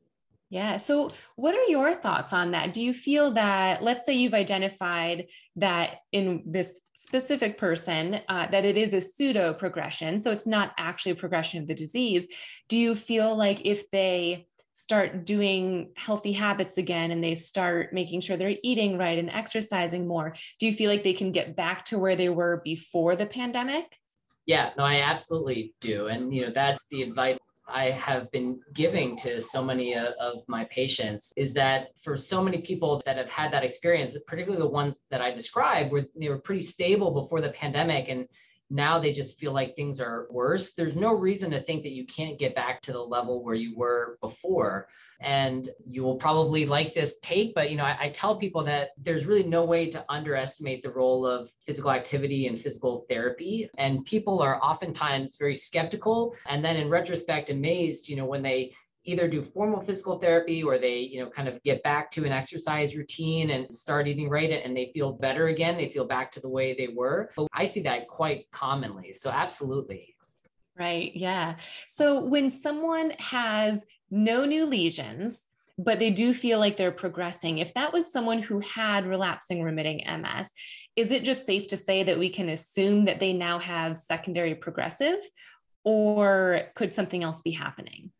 Yeah. 0.51 0.75
So, 0.77 1.11
what 1.37 1.55
are 1.55 1.63
your 1.63 1.95
thoughts 1.95 2.33
on 2.33 2.51
that? 2.51 2.73
Do 2.73 2.83
you 2.83 2.93
feel 2.93 3.31
that, 3.35 3.81
let's 3.81 4.05
say 4.05 4.13
you've 4.13 4.33
identified 4.33 5.27
that 5.55 5.99
in 6.11 6.43
this 6.45 6.77
specific 6.93 7.57
person, 7.57 8.19
uh, 8.27 8.47
that 8.51 8.65
it 8.65 8.75
is 8.77 8.93
a 8.93 8.99
pseudo 8.99 9.53
progression, 9.53 10.19
so 10.19 10.29
it's 10.29 10.45
not 10.45 10.73
actually 10.77 11.13
a 11.13 11.15
progression 11.15 11.61
of 11.61 11.67
the 11.67 11.73
disease. 11.73 12.27
Do 12.67 12.77
you 12.77 12.95
feel 12.95 13.35
like 13.35 13.65
if 13.65 13.89
they 13.91 14.45
start 14.81 15.25
doing 15.25 15.91
healthy 15.95 16.31
habits 16.31 16.77
again 16.77 17.11
and 17.11 17.23
they 17.23 17.35
start 17.35 17.93
making 17.93 18.21
sure 18.21 18.35
they're 18.35 18.57
eating 18.63 18.97
right 18.97 19.19
and 19.19 19.29
exercising 19.29 20.07
more, 20.07 20.33
do 20.59 20.65
you 20.65 20.73
feel 20.73 20.89
like 20.89 21.03
they 21.03 21.13
can 21.13 21.31
get 21.31 21.55
back 21.55 21.85
to 21.85 21.99
where 21.99 22.15
they 22.15 22.29
were 22.29 22.61
before 22.63 23.15
the 23.15 23.25
pandemic? 23.25 23.97
Yeah, 24.45 24.71
no, 24.77 24.83
I 24.83 25.01
absolutely 25.01 25.73
do. 25.81 26.07
And, 26.07 26.33
you 26.33 26.41
know, 26.41 26.51
that's 26.51 26.87
the 26.89 27.03
advice 27.03 27.37
I 27.67 27.85
have 27.85 28.29
been 28.31 28.59
giving 28.73 29.15
to 29.17 29.39
so 29.39 29.63
many 29.63 29.95
uh, 29.95 30.11
of 30.19 30.41
my 30.47 30.65
patients 30.65 31.31
is 31.37 31.53
that 31.53 31.89
for 32.03 32.17
so 32.17 32.43
many 32.43 32.61
people 32.61 33.01
that 33.05 33.17
have 33.17 33.29
had 33.29 33.53
that 33.53 33.63
experience, 33.63 34.17
particularly 34.27 34.61
the 34.61 34.69
ones 34.69 35.01
that 35.09 35.21
I 35.21 35.31
described, 35.31 35.91
where 35.91 36.05
they 36.19 36.29
were 36.29 36.39
pretty 36.39 36.63
stable 36.63 37.11
before 37.11 37.39
the 37.39 37.51
pandemic 37.51 38.09
and 38.09 38.27
now 38.71 38.97
they 38.97 39.11
just 39.11 39.37
feel 39.37 39.51
like 39.51 39.75
things 39.75 39.99
are 39.99 40.27
worse. 40.31 40.73
There's 40.73 40.95
no 40.95 41.13
reason 41.13 41.51
to 41.51 41.61
think 41.61 41.83
that 41.83 41.91
you 41.91 42.05
can't 42.05 42.39
get 42.39 42.55
back 42.55 42.81
to 42.83 42.93
the 42.93 43.01
level 43.01 43.43
where 43.43 43.53
you 43.55 43.75
were 43.75 44.17
before. 44.21 44.87
And 45.19 45.69
you 45.85 46.03
will 46.03 46.15
probably 46.15 46.65
like 46.65 46.95
this 46.95 47.19
take, 47.19 47.53
but 47.53 47.69
you 47.69 47.77
know, 47.77 47.83
I, 47.83 47.97
I, 47.99 48.09
tell 48.09 48.37
people 48.37 48.63
that 48.63 48.89
there's 48.97 49.27
really 49.27 49.43
no 49.43 49.63
way 49.63 49.91
to 49.91 50.03
underestimate 50.09 50.81
the 50.81 50.89
role 50.89 51.27
of 51.27 51.51
physical 51.63 51.91
activity 51.91 52.47
and 52.47 52.59
physical 52.59 53.05
therapy. 53.07 53.69
And 53.77 54.03
people 54.05 54.41
are 54.41 54.59
oftentimes 54.63 55.35
very 55.35 55.55
skeptical 55.55 56.33
and 56.47 56.65
then 56.65 56.75
in 56.75 56.89
retrospect 56.89 57.51
amazed, 57.51 58.09
you 58.09 58.15
know, 58.15 58.25
when 58.25 58.41
they 58.41 58.73
either 59.03 59.27
do 59.27 59.41
formal 59.41 59.81
physical 59.81 60.19
therapy 60.19 60.61
or 60.63 60.77
they 60.77 60.99
you 60.99 61.23
know 61.23 61.29
kind 61.29 61.47
of 61.47 61.61
get 61.63 61.81
back 61.83 62.11
to 62.11 62.25
an 62.25 62.31
exercise 62.31 62.95
routine 62.95 63.51
and 63.51 63.73
start 63.73 64.07
eating 64.07 64.29
right 64.29 64.51
and 64.51 64.75
they 64.75 64.91
feel 64.93 65.13
better 65.13 65.47
again. 65.47 65.77
They 65.77 65.89
feel 65.89 66.05
back 66.05 66.31
to 66.33 66.39
the 66.39 66.49
way 66.49 66.73
they 66.73 66.89
were. 66.93 67.31
But 67.35 67.47
i 67.53 67.65
see 67.65 67.81
that 67.83 68.07
quite 68.07 68.49
commonly. 68.51 69.13
So 69.13 69.29
absolutely. 69.29 70.15
Right. 70.77 71.11
Yeah. 71.15 71.55
So 71.87 72.25
when 72.25 72.49
someone 72.49 73.11
has 73.19 73.85
no 74.09 74.45
new 74.45 74.65
lesions 74.65 75.45
but 75.83 75.99
they 75.99 76.11
do 76.11 76.33
feel 76.33 76.59
like 76.59 76.77
they're 76.77 76.91
progressing. 76.91 77.57
If 77.57 77.73
that 77.73 77.93
was 77.93 78.11
someone 78.11 78.41
who 78.41 78.59
had 78.59 79.07
relapsing 79.07 79.63
remitting 79.63 80.03
MS, 80.05 80.51
is 80.95 81.11
it 81.11 81.23
just 81.23 81.45
safe 81.45 81.67
to 81.69 81.77
say 81.77 82.03
that 82.03 82.19
we 82.19 82.29
can 82.29 82.49
assume 82.49 83.05
that 83.05 83.19
they 83.19 83.33
now 83.33 83.59
have 83.59 83.97
secondary 83.97 84.53
progressive, 84.53 85.19
or 85.83 86.63
could 86.75 86.93
something 86.93 87.23
else 87.23 87.41
be 87.41 87.51
happening? 87.51 88.11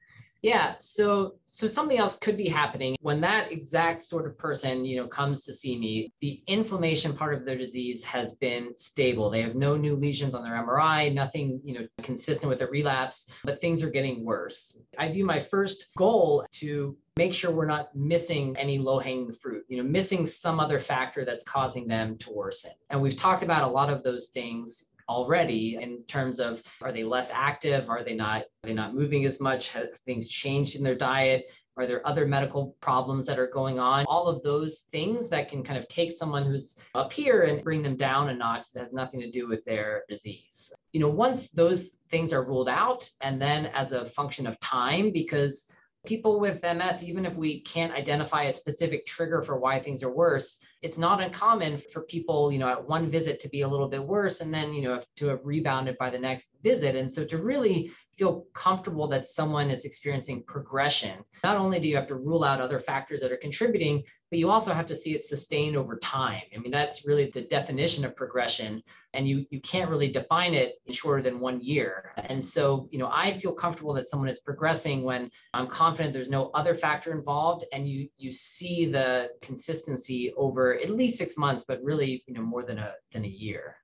Yeah, 0.41 0.73
so 0.79 1.35
so 1.45 1.67
something 1.67 1.99
else 1.99 2.17
could 2.17 2.35
be 2.35 2.47
happening 2.47 2.95
when 3.01 3.21
that 3.21 3.51
exact 3.51 4.01
sort 4.01 4.25
of 4.25 4.37
person, 4.39 4.85
you 4.85 4.97
know, 4.97 5.07
comes 5.07 5.43
to 5.43 5.53
see 5.53 5.77
me. 5.77 6.11
The 6.19 6.41
inflammation 6.47 7.15
part 7.15 7.35
of 7.35 7.45
their 7.45 7.57
disease 7.57 8.03
has 8.05 8.33
been 8.35 8.75
stable. 8.75 9.29
They 9.29 9.43
have 9.43 9.55
no 9.55 9.77
new 9.77 9.95
lesions 9.95 10.33
on 10.33 10.43
their 10.43 10.53
MRI, 10.53 11.13
nothing, 11.13 11.61
you 11.63 11.75
know, 11.75 11.87
consistent 12.01 12.49
with 12.49 12.61
a 12.61 12.67
relapse, 12.67 13.29
but 13.43 13.61
things 13.61 13.83
are 13.83 13.89
getting 13.91 14.25
worse. 14.25 14.81
I 14.97 15.11
view 15.11 15.25
my 15.25 15.39
first 15.39 15.91
goal 15.95 16.45
to 16.53 16.97
make 17.17 17.33
sure 17.33 17.51
we're 17.51 17.65
not 17.65 17.93
missing 17.95 18.55
any 18.57 18.79
low-hanging 18.79 19.33
fruit, 19.33 19.65
you 19.67 19.77
know, 19.77 19.83
missing 19.83 20.25
some 20.25 20.59
other 20.59 20.79
factor 20.79 21.25
that's 21.25 21.43
causing 21.43 21.87
them 21.87 22.17
to 22.17 22.31
worsen. 22.33 22.71
And 22.89 23.01
we've 23.01 23.17
talked 23.17 23.43
about 23.43 23.67
a 23.67 23.71
lot 23.71 23.91
of 23.91 24.01
those 24.01 24.29
things 24.29 24.90
already 25.11 25.77
in 25.81 26.03
terms 26.07 26.39
of 26.39 26.63
are 26.81 26.91
they 26.91 27.03
less 27.03 27.31
active? 27.33 27.89
Are 27.89 28.03
they 28.03 28.15
not 28.15 28.43
are 28.63 28.67
they 28.69 28.73
not 28.73 28.95
moving 28.95 29.25
as 29.25 29.39
much? 29.39 29.69
Have 29.69 29.89
things 30.05 30.29
changed 30.29 30.77
in 30.77 30.83
their 30.83 30.95
diet? 30.95 31.45
Are 31.77 31.87
there 31.87 32.05
other 32.07 32.25
medical 32.27 32.75
problems 32.81 33.27
that 33.27 33.39
are 33.39 33.47
going 33.47 33.79
on? 33.79 34.05
All 34.07 34.27
of 34.27 34.43
those 34.43 34.87
things 34.91 35.29
that 35.29 35.49
can 35.49 35.63
kind 35.63 35.79
of 35.79 35.87
take 35.87 36.11
someone 36.11 36.45
who's 36.45 36.77
up 36.95 37.13
here 37.13 37.43
and 37.43 37.63
bring 37.63 37.81
them 37.81 37.95
down 37.95 38.29
a 38.29 38.33
notch 38.33 38.71
that 38.73 38.81
has 38.81 38.93
nothing 38.93 39.21
to 39.21 39.31
do 39.31 39.47
with 39.47 39.63
their 39.65 40.03
disease. 40.09 40.73
You 40.93 41.01
know 41.01 41.09
once 41.09 41.51
those 41.51 41.97
things 42.09 42.33
are 42.33 42.43
ruled 42.43 42.69
out 42.69 43.09
and 43.21 43.41
then 43.41 43.67
as 43.67 43.91
a 43.91 44.05
function 44.05 44.47
of 44.47 44.59
time 44.59 45.11
because 45.11 45.71
people 46.05 46.39
with 46.39 46.61
ms 46.63 47.03
even 47.03 47.25
if 47.25 47.35
we 47.35 47.61
can't 47.61 47.93
identify 47.93 48.43
a 48.43 48.53
specific 48.53 49.05
trigger 49.05 49.43
for 49.43 49.59
why 49.59 49.79
things 49.79 50.03
are 50.03 50.13
worse 50.13 50.65
it's 50.81 50.97
not 50.97 51.21
uncommon 51.21 51.77
for 51.77 52.01
people, 52.01 52.51
you 52.51 52.57
know, 52.57 52.67
at 52.67 52.87
one 52.87 53.09
visit 53.09 53.39
to 53.41 53.49
be 53.49 53.61
a 53.61 53.67
little 53.67 53.87
bit 53.87 54.03
worse 54.03 54.41
and 54.41 54.51
then, 54.53 54.73
you 54.73 54.81
know, 54.81 55.03
to 55.17 55.27
have 55.27 55.39
rebounded 55.43 55.97
by 55.99 56.09
the 56.09 56.17
next 56.17 56.51
visit. 56.63 56.95
And 56.95 57.11
so 57.11 57.23
to 57.25 57.37
really 57.37 57.91
feel 58.17 58.45
comfortable 58.53 59.07
that 59.09 59.27
someone 59.27 59.69
is 59.69 59.85
experiencing 59.85 60.43
progression, 60.47 61.19
not 61.43 61.57
only 61.57 61.79
do 61.79 61.87
you 61.87 61.95
have 61.95 62.07
to 62.07 62.15
rule 62.15 62.43
out 62.43 62.59
other 62.59 62.79
factors 62.79 63.21
that 63.21 63.31
are 63.31 63.37
contributing, 63.37 64.03
but 64.31 64.39
you 64.39 64.49
also 64.49 64.73
have 64.73 64.87
to 64.87 64.95
see 64.95 65.13
it 65.13 65.23
sustained 65.25 65.75
over 65.75 65.97
time. 65.97 66.41
I 66.55 66.59
mean, 66.59 66.71
that's 66.71 67.05
really 67.05 67.29
the 67.31 67.41
definition 67.41 68.05
of 68.05 68.15
progression. 68.15 68.81
And 69.13 69.27
you, 69.27 69.45
you 69.49 69.59
can't 69.59 69.89
really 69.89 70.09
define 70.09 70.53
it 70.53 70.75
in 70.85 70.93
shorter 70.93 71.21
than 71.21 71.41
one 71.41 71.59
year. 71.61 72.13
And 72.15 72.43
so, 72.43 72.87
you 72.91 72.97
know, 72.97 73.09
I 73.11 73.33
feel 73.33 73.53
comfortable 73.53 73.93
that 73.95 74.07
someone 74.07 74.29
is 74.29 74.39
progressing 74.39 75.03
when 75.03 75.29
I'm 75.53 75.67
confident 75.67 76.13
there's 76.13 76.29
no 76.29 76.49
other 76.53 76.75
factor 76.75 77.11
involved 77.11 77.65
and 77.73 77.89
you 77.89 78.07
you 78.17 78.31
see 78.31 78.85
the 78.85 79.31
consistency 79.41 80.31
over 80.37 80.79
at 80.79 80.89
least 80.91 81.17
six 81.17 81.37
months, 81.37 81.65
but 81.67 81.83
really, 81.83 82.23
you 82.25 82.33
know, 82.33 82.41
more 82.41 82.63
than 82.63 82.79
a 82.79 82.93
than 83.11 83.25
a 83.25 83.27
year. 83.27 83.80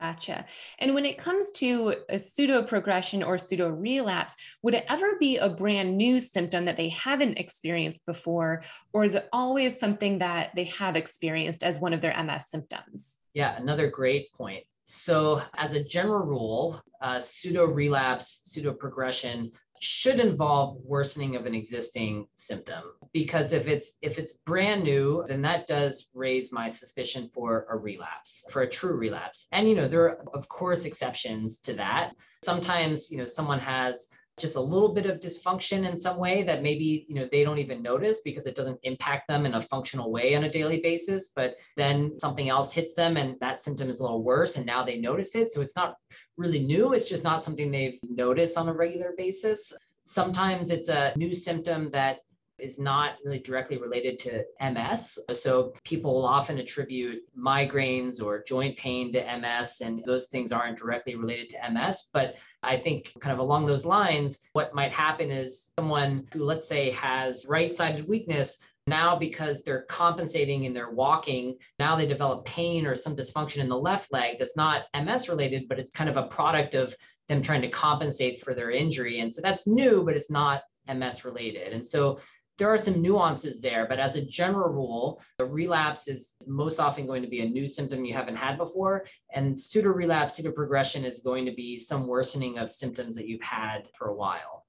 Gotcha. 0.00 0.44
And 0.80 0.94
when 0.94 1.06
it 1.06 1.18
comes 1.18 1.50
to 1.52 1.94
a 2.08 2.18
pseudo 2.18 2.62
progression 2.62 3.22
or 3.22 3.38
pseudo 3.38 3.68
relapse, 3.68 4.34
would 4.62 4.74
it 4.74 4.84
ever 4.88 5.16
be 5.18 5.38
a 5.38 5.48
brand 5.48 5.96
new 5.96 6.18
symptom 6.18 6.64
that 6.64 6.76
they 6.76 6.88
haven't 6.90 7.38
experienced 7.38 8.04
before? 8.04 8.62
Or 8.92 9.04
is 9.04 9.14
it 9.14 9.28
always 9.32 9.78
something 9.78 10.18
that 10.18 10.50
they 10.56 10.64
have 10.64 10.96
experienced 10.96 11.62
as 11.62 11.78
one 11.78 11.92
of 11.92 12.00
their 12.00 12.22
MS 12.22 12.48
symptoms? 12.48 13.16
Yeah, 13.34 13.56
another 13.56 13.88
great 13.88 14.32
point. 14.32 14.64
So, 14.86 15.40
as 15.56 15.72
a 15.72 15.82
general 15.82 16.26
rule, 16.26 16.82
uh, 17.00 17.18
pseudo 17.18 17.64
relapse, 17.64 18.42
pseudo 18.44 18.74
progression 18.74 19.50
should 19.84 20.18
involve 20.18 20.78
worsening 20.82 21.36
of 21.36 21.46
an 21.46 21.54
existing 21.54 22.26
symptom 22.34 22.82
because 23.12 23.52
if 23.52 23.68
it's 23.68 23.98
if 24.02 24.18
it's 24.18 24.34
brand 24.46 24.82
new 24.82 25.24
then 25.28 25.42
that 25.42 25.68
does 25.68 26.10
raise 26.14 26.52
my 26.52 26.68
suspicion 26.68 27.30
for 27.34 27.66
a 27.70 27.76
relapse 27.76 28.44
for 28.50 28.62
a 28.62 28.68
true 28.68 28.96
relapse. 28.96 29.46
And 29.52 29.68
you 29.68 29.76
know 29.76 29.86
there 29.86 30.04
are 30.04 30.24
of 30.34 30.48
course 30.48 30.84
exceptions 30.84 31.60
to 31.60 31.74
that. 31.74 32.12
Sometimes 32.42 33.10
you 33.10 33.18
know 33.18 33.26
someone 33.26 33.58
has 33.58 34.08
just 34.38 34.56
a 34.56 34.60
little 34.60 34.92
bit 34.92 35.06
of 35.06 35.20
dysfunction 35.20 35.88
in 35.88 36.00
some 36.00 36.18
way 36.18 36.42
that 36.42 36.62
maybe 36.62 37.06
you 37.08 37.14
know 37.14 37.28
they 37.30 37.44
don't 37.44 37.58
even 37.58 37.82
notice 37.82 38.20
because 38.24 38.46
it 38.46 38.56
doesn't 38.56 38.80
impact 38.82 39.28
them 39.28 39.46
in 39.46 39.54
a 39.54 39.62
functional 39.62 40.10
way 40.10 40.34
on 40.34 40.44
a 40.44 40.50
daily 40.50 40.80
basis. 40.80 41.28
But 41.28 41.54
then 41.76 42.18
something 42.18 42.48
else 42.48 42.72
hits 42.72 42.94
them 42.94 43.16
and 43.16 43.38
that 43.40 43.60
symptom 43.60 43.88
is 43.90 44.00
a 44.00 44.02
little 44.02 44.24
worse 44.24 44.56
and 44.56 44.66
now 44.66 44.82
they 44.82 44.98
notice 44.98 45.34
it. 45.36 45.52
So 45.52 45.60
it's 45.60 45.76
not 45.76 45.96
really 46.36 46.60
new. 46.60 46.92
It's 46.92 47.08
just 47.08 47.24
not 47.24 47.44
something 47.44 47.70
they've 47.70 47.98
noticed 48.08 48.58
on 48.58 48.68
a 48.68 48.72
regular 48.72 49.12
basis. 49.16 49.72
Sometimes 50.04 50.70
it's 50.70 50.88
a 50.88 51.12
new 51.16 51.34
symptom 51.34 51.90
that 51.92 52.20
is 52.58 52.78
not 52.78 53.14
really 53.24 53.40
directly 53.40 53.78
related 53.78 54.18
to 54.18 54.44
MS. 54.60 55.18
So 55.32 55.74
people 55.84 56.14
will 56.14 56.26
often 56.26 56.58
attribute 56.58 57.20
migraines 57.36 58.22
or 58.22 58.44
joint 58.44 58.76
pain 58.78 59.12
to 59.12 59.38
MS, 59.38 59.80
and 59.80 60.02
those 60.06 60.28
things 60.28 60.52
aren't 60.52 60.78
directly 60.78 61.16
related 61.16 61.48
to 61.50 61.72
MS. 61.72 62.08
But 62.12 62.36
I 62.62 62.76
think, 62.76 63.12
kind 63.20 63.32
of 63.32 63.40
along 63.40 63.66
those 63.66 63.84
lines, 63.84 64.40
what 64.52 64.74
might 64.74 64.92
happen 64.92 65.30
is 65.30 65.72
someone 65.78 66.26
who, 66.32 66.44
let's 66.44 66.68
say, 66.68 66.90
has 66.92 67.44
right 67.48 67.74
sided 67.74 68.06
weakness 68.08 68.60
now, 68.86 69.18
because 69.18 69.62
they're 69.62 69.86
compensating 69.88 70.66
and 70.66 70.76
they're 70.76 70.90
walking, 70.90 71.56
now 71.78 71.96
they 71.96 72.06
develop 72.06 72.44
pain 72.44 72.86
or 72.86 72.94
some 72.94 73.16
dysfunction 73.16 73.58
in 73.58 73.68
the 73.68 73.78
left 73.78 74.12
leg 74.12 74.36
that's 74.38 74.56
not 74.56 74.84
MS 74.94 75.28
related, 75.28 75.64
but 75.68 75.78
it's 75.78 75.90
kind 75.90 76.10
of 76.10 76.16
a 76.16 76.28
product 76.28 76.74
of 76.74 76.94
them 77.28 77.40
trying 77.40 77.62
to 77.62 77.70
compensate 77.70 78.44
for 78.44 78.54
their 78.54 78.70
injury. 78.70 79.20
And 79.20 79.32
so 79.32 79.40
that's 79.40 79.66
new, 79.66 80.02
but 80.04 80.16
it's 80.16 80.30
not 80.30 80.62
MS 80.92 81.24
related. 81.24 81.72
And 81.72 81.86
so 81.86 82.20
there 82.58 82.72
are 82.72 82.78
some 82.78 83.02
nuances 83.02 83.60
there, 83.60 83.86
but 83.88 83.98
as 83.98 84.16
a 84.16 84.24
general 84.24 84.72
rule, 84.72 85.20
a 85.38 85.44
relapse 85.44 86.06
is 86.06 86.36
most 86.46 86.78
often 86.78 87.06
going 87.06 87.22
to 87.22 87.28
be 87.28 87.40
a 87.40 87.48
new 87.48 87.66
symptom 87.66 88.04
you 88.04 88.14
haven't 88.14 88.36
had 88.36 88.58
before. 88.58 89.06
And 89.32 89.58
pseudo 89.58 89.88
relapse, 89.88 90.36
pseudo 90.36 90.52
progression 90.52 91.04
is 91.04 91.20
going 91.20 91.46
to 91.46 91.52
be 91.52 91.78
some 91.78 92.06
worsening 92.06 92.58
of 92.58 92.72
symptoms 92.72 93.16
that 93.16 93.26
you've 93.26 93.42
had 93.42 93.88
for 93.96 94.08
a 94.08 94.14
while. 94.14 94.63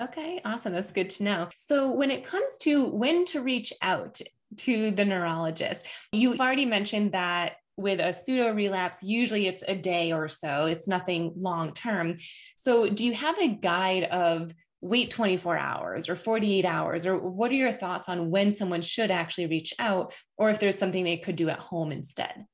Okay, 0.00 0.40
awesome. 0.44 0.72
That's 0.72 0.92
good 0.92 1.10
to 1.10 1.24
know. 1.24 1.48
So, 1.56 1.92
when 1.92 2.10
it 2.10 2.24
comes 2.24 2.56
to 2.58 2.84
when 2.86 3.24
to 3.26 3.40
reach 3.40 3.72
out 3.82 4.20
to 4.58 4.90
the 4.92 5.04
neurologist, 5.04 5.82
you've 6.12 6.40
already 6.40 6.64
mentioned 6.66 7.12
that 7.12 7.54
with 7.76 8.00
a 8.00 8.12
pseudo 8.12 8.52
relapse, 8.52 9.02
usually 9.02 9.46
it's 9.46 9.64
a 9.66 9.74
day 9.74 10.12
or 10.12 10.28
so, 10.28 10.66
it's 10.66 10.88
nothing 10.88 11.32
long 11.36 11.72
term. 11.72 12.16
So, 12.56 12.88
do 12.88 13.04
you 13.04 13.14
have 13.14 13.38
a 13.40 13.48
guide 13.48 14.04
of 14.04 14.54
wait 14.80 15.10
24 15.10 15.58
hours 15.58 16.08
or 16.08 16.14
48 16.14 16.64
hours? 16.64 17.04
Or 17.04 17.18
what 17.18 17.50
are 17.50 17.54
your 17.54 17.72
thoughts 17.72 18.08
on 18.08 18.30
when 18.30 18.52
someone 18.52 18.82
should 18.82 19.10
actually 19.10 19.46
reach 19.48 19.74
out, 19.80 20.14
or 20.36 20.50
if 20.50 20.60
there's 20.60 20.78
something 20.78 21.02
they 21.02 21.16
could 21.16 21.36
do 21.36 21.48
at 21.48 21.58
home 21.58 21.90
instead? 21.90 22.46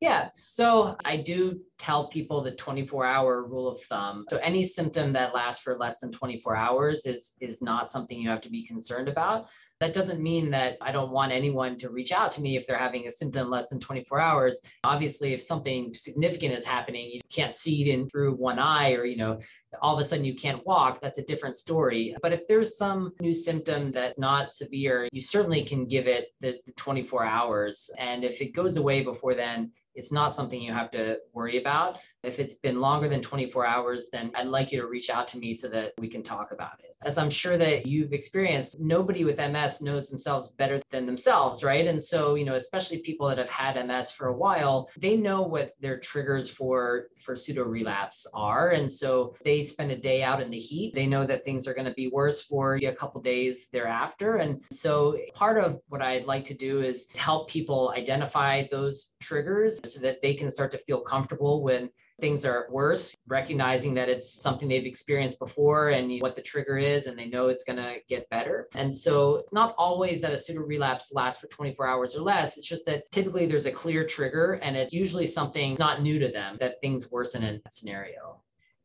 Yeah, 0.00 0.30
so 0.32 0.96
I 1.04 1.18
do 1.18 1.60
tell 1.78 2.08
people 2.08 2.40
the 2.40 2.52
24 2.52 3.04
hour 3.04 3.44
rule 3.44 3.68
of 3.68 3.82
thumb. 3.82 4.24
So 4.30 4.38
any 4.38 4.64
symptom 4.64 5.12
that 5.12 5.34
lasts 5.34 5.62
for 5.62 5.76
less 5.76 6.00
than 6.00 6.10
24 6.10 6.56
hours 6.56 7.04
is 7.04 7.36
is 7.42 7.60
not 7.60 7.92
something 7.92 8.18
you 8.18 8.30
have 8.30 8.40
to 8.42 8.50
be 8.50 8.66
concerned 8.66 9.08
about. 9.08 9.48
That 9.78 9.92
doesn't 9.92 10.22
mean 10.22 10.50
that 10.50 10.78
I 10.80 10.90
don't 10.92 11.10
want 11.10 11.32
anyone 11.32 11.76
to 11.78 11.90
reach 11.90 12.12
out 12.12 12.32
to 12.32 12.42
me 12.42 12.56
if 12.56 12.66
they're 12.66 12.78
having 12.78 13.06
a 13.06 13.10
symptom 13.10 13.50
less 13.50 13.68
than 13.68 13.80
24 13.80 14.20
hours. 14.20 14.60
Obviously, 14.84 15.34
if 15.34 15.42
something 15.42 15.94
significant 15.94 16.54
is 16.54 16.66
happening, 16.66 17.10
you 17.10 17.20
can't 17.30 17.56
see 17.56 17.82
it 17.82 17.88
in 17.88 18.08
through 18.08 18.34
one 18.34 18.58
eye 18.58 18.92
or, 18.92 19.04
you 19.06 19.16
know, 19.16 19.38
all 19.80 19.94
of 19.94 20.00
a 20.00 20.04
sudden 20.04 20.24
you 20.24 20.34
can't 20.34 20.66
walk, 20.66 21.00
that's 21.00 21.18
a 21.18 21.24
different 21.24 21.56
story. 21.56 22.14
But 22.20 22.32
if 22.32 22.46
there's 22.46 22.76
some 22.76 23.12
new 23.20 23.32
symptom 23.32 23.90
that's 23.90 24.18
not 24.18 24.50
severe, 24.50 25.08
you 25.12 25.22
certainly 25.22 25.64
can 25.64 25.86
give 25.86 26.06
it 26.06 26.28
the, 26.40 26.58
the 26.66 26.72
24 26.72 27.24
hours. 27.24 27.90
And 27.98 28.22
if 28.22 28.42
it 28.42 28.54
goes 28.54 28.76
away 28.76 29.02
before 29.02 29.34
then, 29.34 29.72
it's 29.94 30.12
not 30.12 30.34
something 30.34 30.60
you 30.60 30.72
have 30.72 30.90
to 30.92 31.18
worry 31.32 31.58
about. 31.58 31.98
If 32.22 32.38
it's 32.38 32.56
been 32.56 32.80
longer 32.80 33.08
than 33.08 33.22
24 33.22 33.66
hours, 33.66 34.08
then 34.12 34.30
I'd 34.34 34.46
like 34.46 34.72
you 34.72 34.80
to 34.80 34.86
reach 34.86 35.10
out 35.10 35.28
to 35.28 35.38
me 35.38 35.54
so 35.54 35.68
that 35.68 35.92
we 35.98 36.08
can 36.08 36.22
talk 36.22 36.52
about 36.52 36.80
it. 36.80 36.96
As 37.02 37.18
I'm 37.18 37.30
sure 37.30 37.56
that 37.56 37.86
you've 37.86 38.12
experienced, 38.12 38.78
nobody 38.78 39.24
with 39.24 39.38
MS 39.38 39.80
knows 39.80 40.10
themselves 40.10 40.50
better 40.50 40.82
than 40.90 41.06
themselves, 41.06 41.64
right? 41.64 41.86
And 41.86 42.02
so, 42.02 42.34
you 42.34 42.44
know, 42.44 42.54
especially 42.54 42.98
people 42.98 43.26
that 43.28 43.38
have 43.38 43.48
had 43.48 43.82
MS 43.86 44.10
for 44.10 44.28
a 44.28 44.36
while, 44.36 44.90
they 44.98 45.16
know 45.16 45.42
what 45.42 45.72
their 45.80 45.98
triggers 45.98 46.50
for 46.50 47.06
for 47.22 47.36
pseudo 47.36 47.62
relapse 47.64 48.26
are. 48.34 48.70
And 48.70 48.90
so 48.90 49.34
they 49.44 49.62
spend 49.62 49.90
a 49.90 49.98
day 49.98 50.22
out 50.22 50.40
in 50.40 50.50
the 50.50 50.58
heat. 50.58 50.94
They 50.94 51.06
know 51.06 51.26
that 51.26 51.44
things 51.44 51.66
are 51.66 51.74
going 51.74 51.86
to 51.86 51.94
be 51.94 52.08
worse 52.08 52.42
for 52.42 52.76
a 52.76 52.94
couple 52.94 53.20
days 53.20 53.68
thereafter. 53.70 54.36
And 54.36 54.62
so 54.72 55.18
part 55.34 55.58
of 55.58 55.80
what 55.88 56.02
I'd 56.02 56.26
like 56.26 56.44
to 56.46 56.54
do 56.54 56.80
is 56.80 57.10
help 57.16 57.48
people 57.48 57.92
identify 57.96 58.66
those 58.70 59.12
triggers 59.20 59.80
so 59.84 60.00
that 60.00 60.22
they 60.22 60.34
can 60.34 60.50
start 60.50 60.72
to 60.72 60.78
feel 60.78 61.00
comfortable 61.00 61.62
when 61.62 61.90
things 62.20 62.44
are 62.44 62.66
worse, 62.70 63.16
recognizing 63.26 63.94
that 63.94 64.08
it's 64.08 64.42
something 64.42 64.68
they've 64.68 64.84
experienced 64.84 65.38
before 65.38 65.90
and 65.90 66.20
what 66.20 66.36
the 66.36 66.42
trigger 66.42 66.78
is, 66.78 67.06
and 67.06 67.18
they 67.18 67.28
know 67.28 67.48
it's 67.48 67.64
going 67.64 67.76
to 67.76 67.96
get 68.08 68.28
better. 68.30 68.68
And 68.74 68.94
so 68.94 69.36
it's 69.36 69.52
not 69.52 69.74
always 69.78 70.20
that 70.20 70.32
a 70.32 70.38
pseudo 70.38 70.60
relapse 70.60 71.12
lasts 71.12 71.40
for 71.40 71.46
24 71.48 71.86
hours 71.86 72.14
or 72.14 72.20
less. 72.20 72.56
It's 72.56 72.66
just 72.66 72.86
that 72.86 73.10
typically 73.12 73.46
there's 73.46 73.66
a 73.66 73.72
clear 73.72 74.06
trigger, 74.06 74.54
and 74.62 74.76
it's 74.76 74.94
usually 74.94 75.26
something 75.26 75.76
not 75.78 76.02
new 76.02 76.18
to 76.18 76.28
them 76.28 76.56
that 76.60 76.80
things 76.80 77.10
worsen 77.10 77.42
in 77.42 77.60
that 77.64 77.74
scenario. 77.74 78.40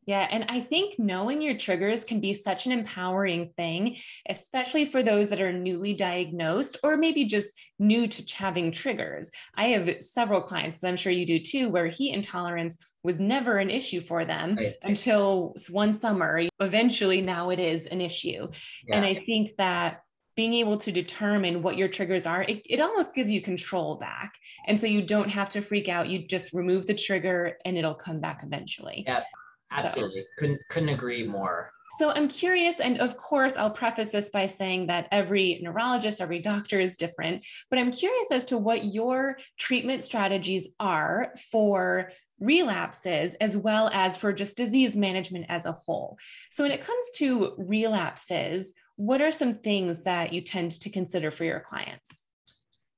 Yeah. 0.06 0.26
And 0.30 0.46
I 0.48 0.60
think 0.60 0.98
knowing 0.98 1.42
your 1.42 1.56
triggers 1.56 2.04
can 2.04 2.20
be 2.20 2.32
such 2.32 2.66
an 2.66 2.72
empowering 2.72 3.50
thing, 3.56 3.96
especially 4.28 4.84
for 4.84 5.02
those 5.02 5.28
that 5.30 5.40
are 5.40 5.52
newly 5.52 5.94
diagnosed 5.94 6.78
or 6.84 6.96
maybe 6.96 7.24
just 7.24 7.58
new 7.80 8.06
to 8.06 8.34
having 8.36 8.70
triggers. 8.70 9.30
I 9.56 9.68
have 9.68 10.00
several 10.00 10.40
clients, 10.40 10.82
I'm 10.84 10.96
sure 10.96 11.12
you 11.12 11.26
do 11.26 11.40
too, 11.40 11.68
where 11.70 11.88
heat 11.88 12.14
intolerance 12.14 12.78
was 13.02 13.18
never 13.18 13.58
an 13.58 13.68
issue 13.68 14.00
for 14.00 14.24
them 14.24 14.54
right. 14.56 14.74
until 14.82 15.54
one 15.70 15.92
summer. 15.92 16.42
Eventually, 16.60 17.20
now 17.20 17.50
it 17.50 17.58
is 17.58 17.86
an 17.86 18.00
issue. 18.00 18.48
Yeah. 18.86 18.96
And 18.96 19.04
I 19.04 19.14
think 19.14 19.56
that 19.58 20.02
being 20.36 20.54
able 20.54 20.76
to 20.76 20.92
determine 20.92 21.62
what 21.62 21.78
your 21.78 21.88
triggers 21.88 22.26
are, 22.26 22.42
it, 22.42 22.62
it 22.66 22.80
almost 22.80 23.14
gives 23.14 23.30
you 23.30 23.40
control 23.40 23.96
back. 23.96 24.34
And 24.68 24.78
so 24.78 24.86
you 24.86 25.02
don't 25.02 25.30
have 25.30 25.48
to 25.50 25.62
freak 25.62 25.88
out. 25.88 26.08
You 26.08 26.26
just 26.26 26.52
remove 26.52 26.86
the 26.86 26.94
trigger 26.94 27.56
and 27.64 27.76
it'll 27.76 27.94
come 27.94 28.20
back 28.20 28.42
eventually. 28.44 29.02
Yeah. 29.06 29.22
Absolutely. 29.70 30.22
So. 30.22 30.26
Couldn't 30.38 30.60
couldn't 30.70 30.88
agree 30.90 31.26
more. 31.26 31.70
So 31.98 32.10
I'm 32.10 32.28
curious, 32.28 32.80
and 32.80 33.00
of 33.00 33.16
course, 33.16 33.56
I'll 33.56 33.70
preface 33.70 34.10
this 34.10 34.28
by 34.28 34.46
saying 34.46 34.88
that 34.88 35.08
every 35.12 35.60
neurologist, 35.62 36.20
every 36.20 36.40
doctor 36.40 36.78
is 36.78 36.96
different, 36.96 37.46
but 37.70 37.78
I'm 37.78 37.90
curious 37.90 38.30
as 38.30 38.44
to 38.46 38.58
what 38.58 38.92
your 38.92 39.38
treatment 39.58 40.04
strategies 40.04 40.68
are 40.78 41.32
for 41.50 42.10
relapses 42.38 43.34
as 43.40 43.56
well 43.56 43.88
as 43.94 44.16
for 44.16 44.32
just 44.32 44.58
disease 44.58 44.94
management 44.94 45.46
as 45.48 45.64
a 45.64 45.72
whole. 45.72 46.18
So 46.50 46.64
when 46.64 46.72
it 46.72 46.82
comes 46.82 47.06
to 47.16 47.54
relapses, 47.56 48.74
what 48.96 49.22
are 49.22 49.32
some 49.32 49.54
things 49.54 50.02
that 50.02 50.34
you 50.34 50.42
tend 50.42 50.72
to 50.72 50.90
consider 50.90 51.30
for 51.30 51.44
your 51.44 51.60
clients? 51.60 52.25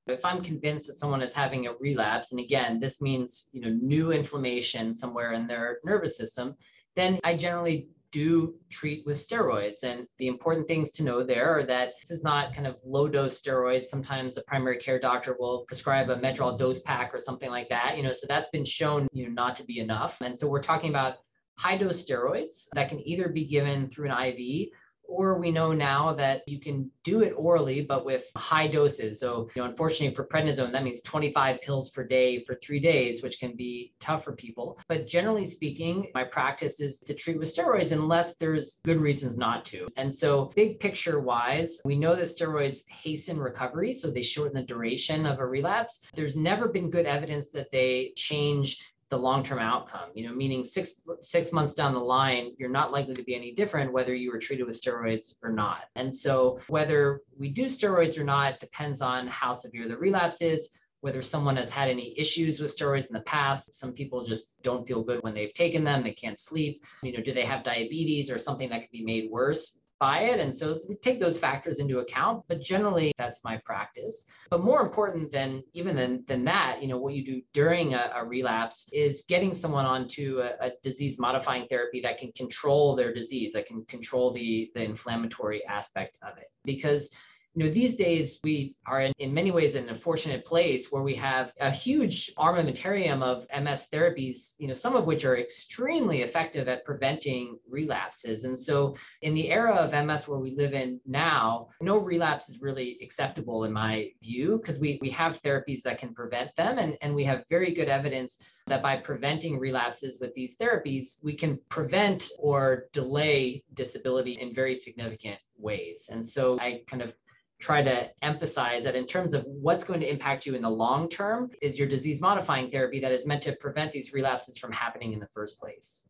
If 0.09 0.25
I'm 0.25 0.43
convinced 0.43 0.87
that 0.87 0.95
someone 0.95 1.21
is 1.21 1.33
having 1.33 1.67
a 1.67 1.73
relapse, 1.79 2.31
and 2.31 2.39
again, 2.39 2.79
this 2.79 3.01
means 3.01 3.49
you 3.51 3.61
know 3.61 3.69
new 3.69 4.11
inflammation 4.11 4.93
somewhere 4.93 5.33
in 5.33 5.47
their 5.47 5.79
nervous 5.83 6.17
system, 6.17 6.55
then 6.95 7.19
I 7.23 7.37
generally 7.37 7.89
do 8.11 8.55
treat 8.69 9.05
with 9.05 9.17
steroids. 9.17 9.83
And 9.83 10.07
the 10.17 10.27
important 10.27 10.67
things 10.67 10.91
to 10.93 11.03
know 11.03 11.23
there 11.23 11.59
are 11.59 11.65
that 11.65 11.93
this 12.01 12.11
is 12.11 12.23
not 12.23 12.53
kind 12.53 12.67
of 12.67 12.77
low 12.83 13.07
dose 13.07 13.39
steroids. 13.39 13.85
Sometimes 13.85 14.37
a 14.37 14.43
primary 14.43 14.77
care 14.77 14.99
doctor 14.99 15.35
will 15.39 15.63
prescribe 15.67 16.09
a 16.09 16.15
Medrol 16.15 16.57
dose 16.57 16.81
pack 16.81 17.13
or 17.13 17.19
something 17.19 17.49
like 17.49 17.69
that, 17.69 17.97
you 17.97 18.03
know, 18.03 18.13
so 18.13 18.25
that's 18.27 18.49
been 18.49 18.65
shown, 18.65 19.07
you 19.11 19.25
know, 19.25 19.31
not 19.31 19.55
to 19.57 19.63
be 19.63 19.79
enough. 19.79 20.21
And 20.21 20.37
so 20.37 20.47
we're 20.47 20.63
talking 20.63 20.89
about 20.89 21.17
high 21.57 21.77
dose 21.77 22.03
steroids 22.03 22.67
that 22.73 22.89
can 22.89 23.05
either 23.07 23.29
be 23.29 23.45
given 23.45 23.89
through 23.89 24.09
an 24.09 24.27
IV 24.27 24.69
or 25.09 25.37
we 25.39 25.51
know 25.51 25.73
now 25.73 26.13
that 26.13 26.47
you 26.47 26.59
can 26.59 26.89
do 27.03 27.21
it 27.21 27.33
orally, 27.35 27.81
but 27.81 28.05
with 28.05 28.25
high 28.37 28.67
doses. 28.67 29.19
So, 29.19 29.49
you 29.55 29.61
know, 29.61 29.67
unfortunately 29.67 30.15
for 30.15 30.25
prednisone, 30.25 30.71
that 30.71 30.83
means 30.83 31.01
25 31.01 31.61
pills 31.61 31.89
per 31.89 32.03
day 32.03 32.43
for 32.43 32.55
three 32.55 32.79
days, 32.79 33.23
which 33.23 33.39
can 33.39 33.55
be 33.55 33.93
tough 33.99 34.23
for 34.23 34.33
people. 34.33 34.79
But 34.87 35.07
generally 35.07 35.45
speaking, 35.45 36.11
my 36.13 36.23
practice 36.23 36.79
is 36.79 36.99
to 36.99 37.13
treat 37.13 37.39
with 37.39 37.53
steroids 37.53 37.91
unless 37.91 38.35
there's 38.35 38.79
good 38.85 39.01
reasons 39.01 39.37
not 39.37 39.65
to. 39.65 39.87
And 39.97 40.13
so, 40.13 40.51
big 40.55 40.79
picture 40.79 41.19
wise, 41.19 41.81
we 41.83 41.97
know 41.97 42.15
that 42.15 42.23
steroids 42.23 42.87
hasten 42.89 43.39
recovery, 43.39 43.93
so 43.93 44.11
they 44.11 44.21
shorten 44.21 44.55
the 44.55 44.63
duration 44.63 45.25
of 45.25 45.39
a 45.39 45.45
relapse. 45.45 46.07
There's 46.13 46.35
never 46.35 46.67
been 46.67 46.91
good 46.91 47.05
evidence 47.05 47.49
that 47.51 47.71
they 47.71 48.13
change 48.15 48.79
the 49.09 49.17
long-term 49.17 49.59
outcome 49.59 50.09
you 50.13 50.27
know 50.27 50.33
meaning 50.33 50.63
six 50.63 51.01
six 51.21 51.51
months 51.51 51.73
down 51.73 51.93
the 51.93 51.99
line 51.99 52.51
you're 52.57 52.69
not 52.69 52.91
likely 52.91 53.13
to 53.13 53.23
be 53.23 53.35
any 53.35 53.53
different 53.53 53.91
whether 53.91 54.13
you 54.13 54.31
were 54.31 54.39
treated 54.39 54.65
with 54.65 54.79
steroids 54.79 55.35
or 55.43 55.51
not. 55.51 55.85
And 55.95 56.13
so 56.13 56.59
whether 56.67 57.21
we 57.37 57.49
do 57.49 57.65
steroids 57.65 58.17
or 58.17 58.23
not 58.23 58.59
depends 58.59 59.01
on 59.01 59.27
how 59.27 59.53
severe 59.53 59.87
the 59.87 59.97
relapse 59.97 60.41
is 60.41 60.71
whether 61.01 61.21
someone 61.23 61.55
has 61.55 61.69
had 61.69 61.89
any 61.89 62.13
issues 62.19 62.59
with 62.59 62.75
steroids 62.75 63.07
in 63.07 63.13
the 63.13 63.21
past. 63.21 63.73
Some 63.73 63.93
people 63.93 64.25
just 64.25 64.61
don't 64.63 64.85
feel 64.85 65.01
good 65.01 65.23
when 65.23 65.33
they've 65.33 65.53
taken 65.53 65.85
them 65.85 66.03
they 66.03 66.11
can't 66.11 66.39
sleep. 66.39 66.83
You 67.03 67.13
know 67.13 67.23
do 67.23 67.33
they 67.33 67.45
have 67.45 67.63
diabetes 67.63 68.29
or 68.29 68.37
something 68.37 68.69
that 68.69 68.81
could 68.81 68.91
be 68.91 69.05
made 69.05 69.29
worse 69.31 69.78
by 69.99 70.21
it. 70.21 70.39
And 70.39 70.55
so 70.55 70.79
we 70.87 70.95
take 70.95 71.19
those 71.19 71.37
factors 71.37 71.79
into 71.79 71.99
account, 71.99 72.43
but 72.47 72.61
generally 72.61 73.13
that's 73.17 73.43
my 73.43 73.57
practice. 73.57 74.25
But 74.49 74.63
more 74.63 74.81
important 74.81 75.31
than 75.31 75.61
even 75.73 75.95
than, 75.95 76.23
than 76.27 76.45
that, 76.45 76.81
you 76.81 76.87
know, 76.87 76.97
what 76.97 77.13
you 77.13 77.25
do 77.25 77.41
during 77.53 77.93
a, 77.93 78.11
a 78.15 78.25
relapse 78.25 78.89
is 78.93 79.25
getting 79.27 79.53
someone 79.53 79.85
onto 79.85 80.39
a, 80.41 80.67
a, 80.67 80.71
disease 80.81 81.19
modifying 81.19 81.67
therapy 81.67 81.99
that 82.01 82.17
can 82.17 82.31
control 82.31 82.95
their 82.95 83.13
disease, 83.13 83.51
that 83.53 83.67
can 83.67 83.83
control 83.85 84.31
the, 84.31 84.71
the 84.75 84.83
inflammatory 84.83 85.65
aspect 85.65 86.17
of 86.21 86.37
it. 86.37 86.51
Because 86.63 87.13
you 87.55 87.65
know, 87.65 87.73
these 87.73 87.95
days 87.95 88.39
we 88.43 88.75
are 88.85 89.01
in, 89.01 89.13
in 89.17 89.33
many 89.33 89.51
ways 89.51 89.75
in 89.75 89.89
a 89.89 89.95
fortunate 89.95 90.45
place 90.45 90.91
where 90.91 91.01
we 91.01 91.15
have 91.15 91.51
a 91.59 91.71
huge 91.71 92.33
armamentarium 92.35 93.23
of 93.23 93.47
MS 93.49 93.87
therapies, 93.91 94.53
you 94.59 94.67
know, 94.67 94.73
some 94.73 94.95
of 94.95 95.05
which 95.05 95.25
are 95.25 95.37
extremely 95.37 96.21
effective 96.21 96.67
at 96.67 96.85
preventing 96.85 97.57
relapses. 97.67 98.45
And 98.45 98.57
so 98.57 98.95
in 99.23 99.33
the 99.33 99.49
era 99.49 99.73
of 99.73 100.05
MS 100.05 100.27
where 100.27 100.39
we 100.39 100.55
live 100.55 100.73
in 100.73 101.01
now, 101.07 101.69
no 101.81 101.97
relapse 101.97 102.49
is 102.49 102.61
really 102.61 102.99
acceptable 103.01 103.63
in 103.63 103.73
my 103.73 104.11
view, 104.21 104.59
because 104.61 104.79
we, 104.79 104.99
we 105.01 105.09
have 105.09 105.41
therapies 105.41 105.81
that 105.81 105.97
can 105.97 106.13
prevent 106.13 106.55
them 106.55 106.77
and, 106.77 106.97
and 107.01 107.15
we 107.15 107.23
have 107.23 107.43
very 107.49 107.73
good 107.73 107.89
evidence 107.89 108.43
that 108.67 108.83
by 108.83 108.95
preventing 108.95 109.59
relapses 109.59 110.19
with 110.21 110.33
these 110.35 110.55
therapies, 110.55 111.23
we 111.23 111.33
can 111.33 111.59
prevent 111.69 112.29
or 112.37 112.85
delay 112.93 113.63
disability 113.73 114.33
in 114.33 114.53
very 114.53 114.75
significant 114.75 115.39
ways. 115.57 116.09
And 116.11 116.25
so 116.25 116.57
I 116.59 116.83
kind 116.87 117.01
of 117.01 117.13
try 117.59 117.81
to 117.81 118.09
emphasize 118.21 118.85
that 118.85 118.95
in 118.95 119.05
terms 119.05 119.33
of 119.33 119.45
what's 119.45 119.83
going 119.83 119.99
to 119.99 120.09
impact 120.09 120.45
you 120.45 120.55
in 120.55 120.61
the 120.61 120.69
long 120.69 121.09
term 121.09 121.49
is 121.61 121.77
your 121.77 121.87
disease 121.87 122.21
modifying 122.21 122.71
therapy 122.71 122.99
that 123.01 123.11
is 123.11 123.27
meant 123.27 123.43
to 123.43 123.53
prevent 123.53 123.91
these 123.91 124.13
relapses 124.13 124.57
from 124.57 124.71
happening 124.71 125.13
in 125.13 125.19
the 125.19 125.27
first 125.33 125.59
place. 125.59 126.09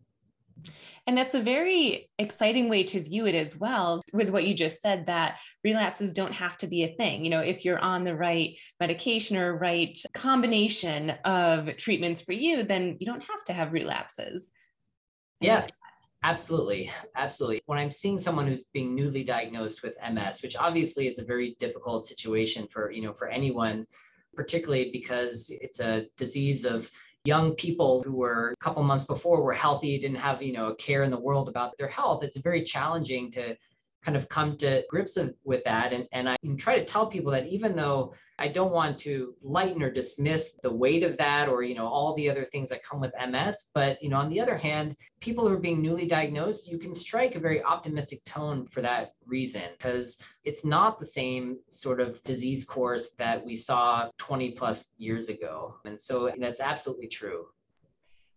And 1.07 1.17
that's 1.17 1.33
a 1.33 1.41
very 1.41 2.09
exciting 2.19 2.69
way 2.69 2.83
to 2.83 3.01
view 3.01 3.25
it 3.25 3.33
as 3.33 3.57
well, 3.57 4.01
with 4.13 4.29
what 4.29 4.45
you 4.45 4.53
just 4.53 4.81
said 4.81 5.05
that 5.07 5.39
relapses 5.63 6.11
don't 6.11 6.33
have 6.33 6.57
to 6.57 6.67
be 6.67 6.83
a 6.83 6.93
thing. 6.95 7.23
You 7.23 7.31
know, 7.31 7.39
if 7.39 7.65
you're 7.65 7.79
on 7.79 8.03
the 8.03 8.15
right 8.15 8.57
medication 8.79 9.37
or 9.37 9.57
right 9.57 9.97
combination 10.13 11.11
of 11.25 11.77
treatments 11.77 12.21
for 12.21 12.33
you, 12.33 12.63
then 12.63 12.97
you 12.99 13.07
don't 13.07 13.23
have 13.23 13.43
to 13.45 13.53
have 13.53 13.73
relapses. 13.73 14.51
Yeah, 15.39 15.67
Absolutely. 16.23 16.91
Absolutely. 17.15 17.61
When 17.65 17.79
I'm 17.79 17.91
seeing 17.91 18.19
someone 18.19 18.47
who's 18.47 18.65
being 18.73 18.93
newly 18.93 19.23
diagnosed 19.23 19.83
with 19.83 19.97
MS, 20.13 20.41
which 20.41 20.57
obviously 20.57 21.07
is 21.07 21.17
a 21.17 21.23
very 21.23 21.55
difficult 21.59 22.05
situation 22.05 22.67
for, 22.67 22.91
you 22.91 23.01
know, 23.01 23.13
for 23.13 23.29
anyone, 23.29 23.85
particularly 24.33 24.89
because 24.91 25.49
it's 25.61 25.79
a 25.79 26.05
disease 26.17 26.65
of 26.65 26.91
young 27.23 27.53
people 27.55 28.03
who 28.03 28.13
were 28.15 28.51
a 28.51 28.63
couple 28.63 28.83
months 28.83 29.05
before 29.05 29.41
were 29.41 29.53
healthy, 29.53 29.97
didn't 29.97 30.17
have, 30.17 30.41
you 30.41 30.53
know, 30.53 30.67
a 30.67 30.75
care 30.75 31.03
in 31.03 31.11
the 31.11 31.19
world 31.19 31.47
about 31.47 31.77
their 31.77 31.87
health. 31.87 32.23
It's 32.23 32.37
very 32.37 32.63
challenging 32.63 33.31
to 33.31 33.55
kind 34.03 34.17
of 34.17 34.29
come 34.29 34.57
to 34.57 34.83
grips 34.89 35.17
with 35.43 35.63
that. 35.65 35.93
And, 35.93 36.07
and 36.11 36.29
I 36.29 36.37
try 36.57 36.79
to 36.79 36.85
tell 36.85 37.07
people 37.07 37.31
that 37.31 37.47
even 37.47 37.75
though 37.75 38.13
I 38.39 38.47
don't 38.47 38.71
want 38.71 38.97
to 38.99 39.35
lighten 39.41 39.83
or 39.83 39.91
dismiss 39.91 40.57
the 40.63 40.73
weight 40.73 41.03
of 41.03 41.17
that 41.17 41.49
or, 41.49 41.61
you 41.61 41.75
know, 41.75 41.87
all 41.87 42.15
the 42.15 42.29
other 42.29 42.45
things 42.45 42.69
that 42.69 42.83
come 42.83 43.01
with 43.01 43.13
MS. 43.29 43.69
But, 43.73 44.01
you 44.01 44.09
know, 44.09 44.15
on 44.15 44.29
the 44.29 44.39
other 44.39 44.57
hand, 44.57 44.95
people 45.19 45.45
who 45.45 45.53
are 45.53 45.59
being 45.59 45.81
newly 45.81 46.07
diagnosed, 46.07 46.71
you 46.71 46.77
can 46.77 46.95
strike 46.95 47.35
a 47.35 47.39
very 47.39 47.61
optimistic 47.61 48.23
tone 48.23 48.65
for 48.67 48.81
that 48.81 49.13
reason 49.25 49.63
because 49.77 50.23
it's 50.45 50.63
not 50.63 50.99
the 50.99 51.05
same 51.05 51.57
sort 51.69 51.99
of 51.99 52.23
disease 52.23 52.63
course 52.63 53.11
that 53.17 53.45
we 53.45 53.57
saw 53.57 54.09
20 54.17 54.51
plus 54.51 54.93
years 54.97 55.27
ago. 55.27 55.75
And 55.83 55.99
so 55.99 56.31
that's 56.39 56.61
absolutely 56.61 57.07
true. 57.07 57.47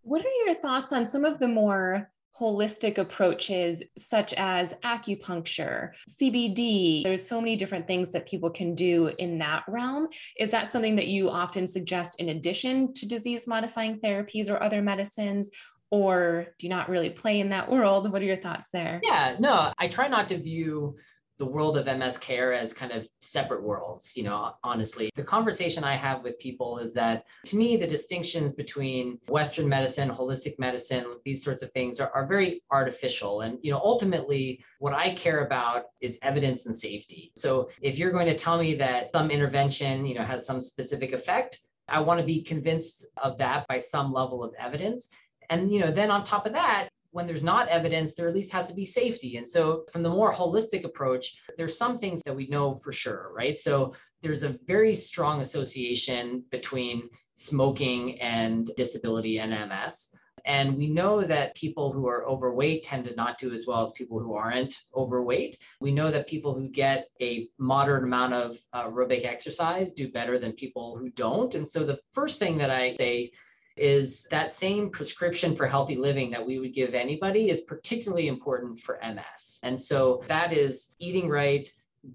What 0.02 0.26
are 0.26 0.44
your 0.44 0.56
thoughts 0.56 0.92
on 0.92 1.06
some 1.06 1.24
of 1.24 1.38
the 1.38 1.46
more 1.46 2.10
holistic 2.38 2.98
approaches 2.98 3.82
such 3.96 4.32
as 4.34 4.74
acupuncture, 4.84 5.90
CBD. 6.08 7.02
There's 7.02 7.26
so 7.26 7.40
many 7.40 7.56
different 7.56 7.86
things 7.86 8.12
that 8.12 8.26
people 8.26 8.50
can 8.50 8.74
do 8.74 9.08
in 9.18 9.38
that 9.38 9.64
realm. 9.68 10.08
Is 10.38 10.50
that 10.50 10.72
something 10.72 10.96
that 10.96 11.08
you 11.08 11.30
often 11.30 11.66
suggest 11.66 12.20
in 12.20 12.30
addition 12.30 12.94
to 12.94 13.06
disease 13.06 13.46
modifying 13.46 14.00
therapies 14.00 14.50
or 14.50 14.62
other 14.62 14.82
medicines? 14.82 15.50
Or 15.90 16.46
do 16.58 16.66
you 16.66 16.70
not 16.70 16.88
really 16.88 17.10
play 17.10 17.40
in 17.40 17.50
that 17.50 17.70
world? 17.70 18.10
What 18.10 18.22
are 18.22 18.24
your 18.26 18.38
thoughts 18.38 18.66
there? 18.72 19.00
Yeah, 19.02 19.36
no, 19.38 19.72
I 19.78 19.88
try 19.88 20.08
not 20.08 20.28
to 20.30 20.38
view 20.38 20.96
the 21.38 21.46
world 21.46 21.76
of 21.76 21.86
MS 21.86 22.18
care 22.18 22.52
as 22.52 22.72
kind 22.72 22.92
of 22.92 23.06
separate 23.20 23.62
worlds, 23.62 24.16
you 24.16 24.22
know, 24.22 24.52
honestly. 24.62 25.10
The 25.16 25.24
conversation 25.24 25.84
I 25.84 25.94
have 25.94 26.22
with 26.22 26.38
people 26.38 26.78
is 26.78 26.94
that 26.94 27.24
to 27.46 27.56
me, 27.56 27.76
the 27.76 27.86
distinctions 27.86 28.52
between 28.52 29.18
Western 29.28 29.68
medicine, 29.68 30.10
holistic 30.10 30.58
medicine, 30.58 31.04
these 31.24 31.42
sorts 31.42 31.62
of 31.62 31.72
things 31.72 32.00
are, 32.00 32.10
are 32.14 32.26
very 32.26 32.62
artificial. 32.70 33.40
And, 33.40 33.58
you 33.62 33.72
know, 33.72 33.80
ultimately, 33.82 34.64
what 34.78 34.92
I 34.92 35.14
care 35.14 35.44
about 35.44 35.84
is 36.00 36.18
evidence 36.22 36.66
and 36.66 36.76
safety. 36.76 37.32
So 37.36 37.68
if 37.80 37.98
you're 37.98 38.12
going 38.12 38.28
to 38.28 38.36
tell 38.36 38.58
me 38.58 38.74
that 38.76 39.10
some 39.14 39.30
intervention, 39.30 40.06
you 40.06 40.14
know, 40.14 40.24
has 40.24 40.46
some 40.46 40.60
specific 40.60 41.12
effect, 41.12 41.60
I 41.88 42.00
want 42.00 42.20
to 42.20 42.26
be 42.26 42.42
convinced 42.42 43.06
of 43.22 43.38
that 43.38 43.66
by 43.68 43.78
some 43.78 44.12
level 44.12 44.42
of 44.42 44.54
evidence. 44.58 45.12
And 45.50 45.70
you 45.70 45.80
know, 45.80 45.90
then 45.90 46.10
on 46.10 46.24
top 46.24 46.46
of 46.46 46.52
that, 46.52 46.88
when 47.12 47.26
there's 47.26 47.42
not 47.42 47.68
evidence, 47.68 48.14
there 48.14 48.26
at 48.26 48.34
least 48.34 48.52
has 48.52 48.68
to 48.68 48.74
be 48.74 48.84
safety. 48.84 49.36
And 49.36 49.48
so, 49.48 49.84
from 49.92 50.02
the 50.02 50.08
more 50.08 50.32
holistic 50.32 50.84
approach, 50.84 51.36
there's 51.56 51.78
some 51.78 51.98
things 51.98 52.20
that 52.26 52.34
we 52.34 52.48
know 52.48 52.74
for 52.74 52.92
sure, 52.92 53.32
right? 53.36 53.58
So, 53.58 53.94
there's 54.22 54.42
a 54.42 54.56
very 54.66 54.94
strong 54.94 55.40
association 55.40 56.44
between 56.50 57.08
smoking 57.36 58.20
and 58.20 58.70
disability 58.76 59.38
and 59.38 59.50
MS. 59.68 60.14
And 60.44 60.76
we 60.76 60.88
know 60.88 61.22
that 61.22 61.54
people 61.54 61.92
who 61.92 62.08
are 62.08 62.26
overweight 62.26 62.82
tend 62.82 63.04
to 63.04 63.14
not 63.14 63.38
do 63.38 63.52
as 63.52 63.66
well 63.66 63.84
as 63.84 63.92
people 63.92 64.18
who 64.18 64.34
aren't 64.34 64.74
overweight. 64.94 65.58
We 65.80 65.92
know 65.92 66.10
that 66.10 66.26
people 66.26 66.54
who 66.54 66.68
get 66.68 67.08
a 67.20 67.46
moderate 67.58 68.04
amount 68.04 68.34
of 68.34 68.58
uh, 68.72 68.88
aerobic 68.88 69.24
exercise 69.24 69.92
do 69.92 70.10
better 70.10 70.38
than 70.38 70.52
people 70.52 70.96
who 70.96 71.10
don't. 71.10 71.54
And 71.54 71.68
so 71.68 71.84
the 71.84 72.00
first 72.12 72.40
thing 72.40 72.58
that 72.58 72.70
I 72.70 72.94
say 72.96 73.30
is 73.76 74.26
that 74.30 74.54
same 74.54 74.90
prescription 74.90 75.56
for 75.56 75.66
healthy 75.66 75.96
living 75.96 76.30
that 76.30 76.44
we 76.44 76.58
would 76.58 76.74
give 76.74 76.94
anybody 76.94 77.50
is 77.50 77.62
particularly 77.62 78.28
important 78.28 78.80
for 78.80 78.98
MS. 79.02 79.60
And 79.62 79.80
so 79.80 80.22
that 80.28 80.52
is 80.52 80.94
eating 80.98 81.28
right, 81.28 81.68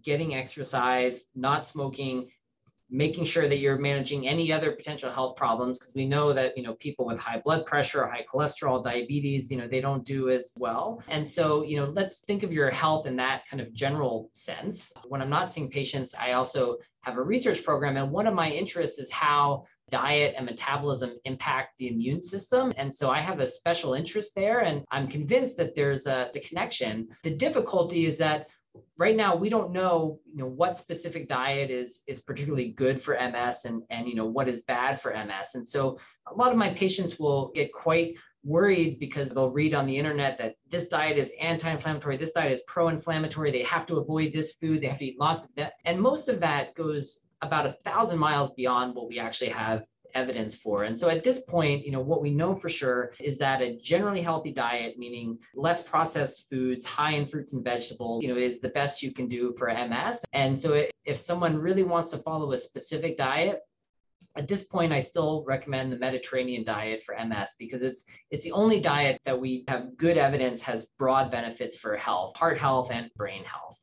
getting 0.03 0.35
exercise, 0.35 1.25
not 1.35 1.65
smoking, 1.65 2.29
making 2.89 3.25
sure 3.25 3.49
that 3.49 3.57
you're 3.57 3.77
managing 3.77 4.27
any 4.27 4.51
other 4.51 4.71
potential 4.71 5.11
health 5.11 5.35
problems 5.35 5.77
because 5.77 5.93
we 5.93 6.07
know 6.07 6.31
that 6.31 6.57
you 6.57 6.63
know 6.63 6.73
people 6.75 7.05
with 7.05 7.19
high 7.19 7.39
blood 7.43 7.65
pressure 7.65 8.07
high 8.07 8.25
cholesterol 8.31 8.81
diabetes 8.81 9.51
you 9.51 9.57
know 9.57 9.67
they 9.67 9.81
don't 9.81 10.05
do 10.05 10.29
as 10.29 10.53
well 10.57 11.03
and 11.09 11.27
so 11.27 11.63
you 11.63 11.77
know 11.77 11.85
let's 11.87 12.21
think 12.21 12.43
of 12.43 12.53
your 12.53 12.69
health 12.69 13.05
in 13.05 13.15
that 13.17 13.41
kind 13.49 13.61
of 13.61 13.73
general 13.73 14.29
sense 14.31 14.93
when 15.07 15.21
i'm 15.21 15.29
not 15.29 15.51
seeing 15.51 15.69
patients 15.69 16.15
i 16.17 16.31
also 16.31 16.77
have 17.07 17.17
a 17.17 17.23
research 17.23 17.63
program 17.63 17.95
and 17.95 18.11
one 18.11 18.27
of 18.27 18.33
my 18.33 18.49
interests 18.49 18.99
is 18.99 19.11
how 19.11 19.63
diet 19.89 20.35
and 20.35 20.45
metabolism 20.45 21.11
impact 21.23 21.77
the 21.77 21.87
immune 21.87 22.21
system. 22.21 22.73
And 22.77 22.93
so 22.93 23.09
I 23.09 23.19
have 23.19 23.39
a 23.39 23.47
special 23.47 23.93
interest 23.93 24.33
there, 24.35 24.59
and 24.59 24.83
I'm 24.91 25.07
convinced 25.07 25.57
that 25.57 25.75
there's 25.75 26.07
a, 26.07 26.29
a 26.35 26.39
connection. 26.41 27.07
The 27.23 27.35
difficulty 27.35 28.05
is 28.05 28.17
that 28.17 28.47
right 28.99 29.15
now 29.15 29.35
we 29.35 29.49
don't 29.49 29.71
know 29.71 30.19
you 30.31 30.37
know 30.37 30.45
what 30.45 30.77
specific 30.77 31.27
diet 31.27 31.71
is 31.71 32.03
is 32.05 32.21
particularly 32.21 32.73
good 32.73 33.03
for 33.03 33.15
ms 33.15 33.65
and 33.65 33.81
and 33.89 34.07
you 34.07 34.13
know 34.13 34.27
what 34.27 34.47
is 34.47 34.65
bad 34.65 35.01
for 35.01 35.11
ms 35.13 35.55
and 35.55 35.67
so 35.67 35.97
a 36.31 36.35
lot 36.35 36.51
of 36.51 36.57
my 36.57 36.71
patients 36.75 37.17
will 37.17 37.51
get 37.55 37.73
quite 37.73 38.13
worried 38.43 38.99
because 38.99 39.31
they'll 39.31 39.51
read 39.51 39.73
on 39.73 39.85
the 39.85 39.97
internet 39.97 40.37
that 40.37 40.55
this 40.69 40.87
diet 40.87 41.17
is 41.17 41.33
anti-inflammatory 41.41 42.17
this 42.17 42.31
diet 42.31 42.51
is 42.51 42.61
pro-inflammatory 42.67 43.51
they 43.51 43.63
have 43.63 43.85
to 43.85 43.95
avoid 43.95 44.31
this 44.31 44.53
food 44.53 44.81
they 44.81 44.87
have 44.87 44.99
to 44.99 45.05
eat 45.05 45.19
lots 45.19 45.45
of 45.45 45.55
that 45.55 45.73
and 45.85 45.99
most 45.99 46.29
of 46.29 46.39
that 46.39 46.73
goes 46.75 47.27
about 47.41 47.65
a 47.65 47.77
thousand 47.85 48.19
miles 48.19 48.51
beyond 48.53 48.95
what 48.95 49.07
we 49.07 49.19
actually 49.19 49.49
have 49.49 49.83
evidence 50.15 50.55
for. 50.55 50.83
And 50.83 50.97
so 50.97 51.09
at 51.09 51.23
this 51.23 51.41
point, 51.41 51.85
you 51.85 51.91
know, 51.91 52.01
what 52.01 52.21
we 52.21 52.31
know 52.31 52.55
for 52.55 52.69
sure 52.69 53.11
is 53.19 53.37
that 53.37 53.61
a 53.61 53.77
generally 53.79 54.21
healthy 54.21 54.51
diet, 54.51 54.97
meaning 54.97 55.37
less 55.55 55.83
processed 55.83 56.49
foods, 56.49 56.85
high 56.85 57.13
in 57.13 57.27
fruits 57.27 57.53
and 57.53 57.63
vegetables, 57.63 58.23
you 58.23 58.29
know, 58.29 58.39
is 58.39 58.59
the 58.59 58.69
best 58.69 59.03
you 59.03 59.13
can 59.13 59.27
do 59.27 59.53
for 59.57 59.67
MS. 59.67 60.25
And 60.33 60.59
so 60.59 60.85
if 61.05 61.17
someone 61.17 61.57
really 61.57 61.83
wants 61.83 62.11
to 62.11 62.17
follow 62.17 62.51
a 62.51 62.57
specific 62.57 63.17
diet, 63.17 63.59
at 64.37 64.47
this 64.47 64.63
point, 64.63 64.93
I 64.93 64.99
still 64.99 65.43
recommend 65.47 65.91
the 65.91 65.97
Mediterranean 65.97 66.63
diet 66.63 67.03
for 67.05 67.15
MS 67.15 67.55
because 67.57 67.81
it's 67.81 68.05
it's 68.29 68.43
the 68.43 68.51
only 68.51 68.79
diet 68.79 69.19
that 69.25 69.39
we 69.39 69.65
have 69.67 69.97
good 69.97 70.17
evidence 70.17 70.61
has 70.61 70.89
broad 70.99 71.31
benefits 71.31 71.77
for 71.77 71.97
health, 71.97 72.37
heart 72.37 72.59
health, 72.59 72.91
and 72.91 73.09
brain 73.15 73.43
health. 73.43 73.77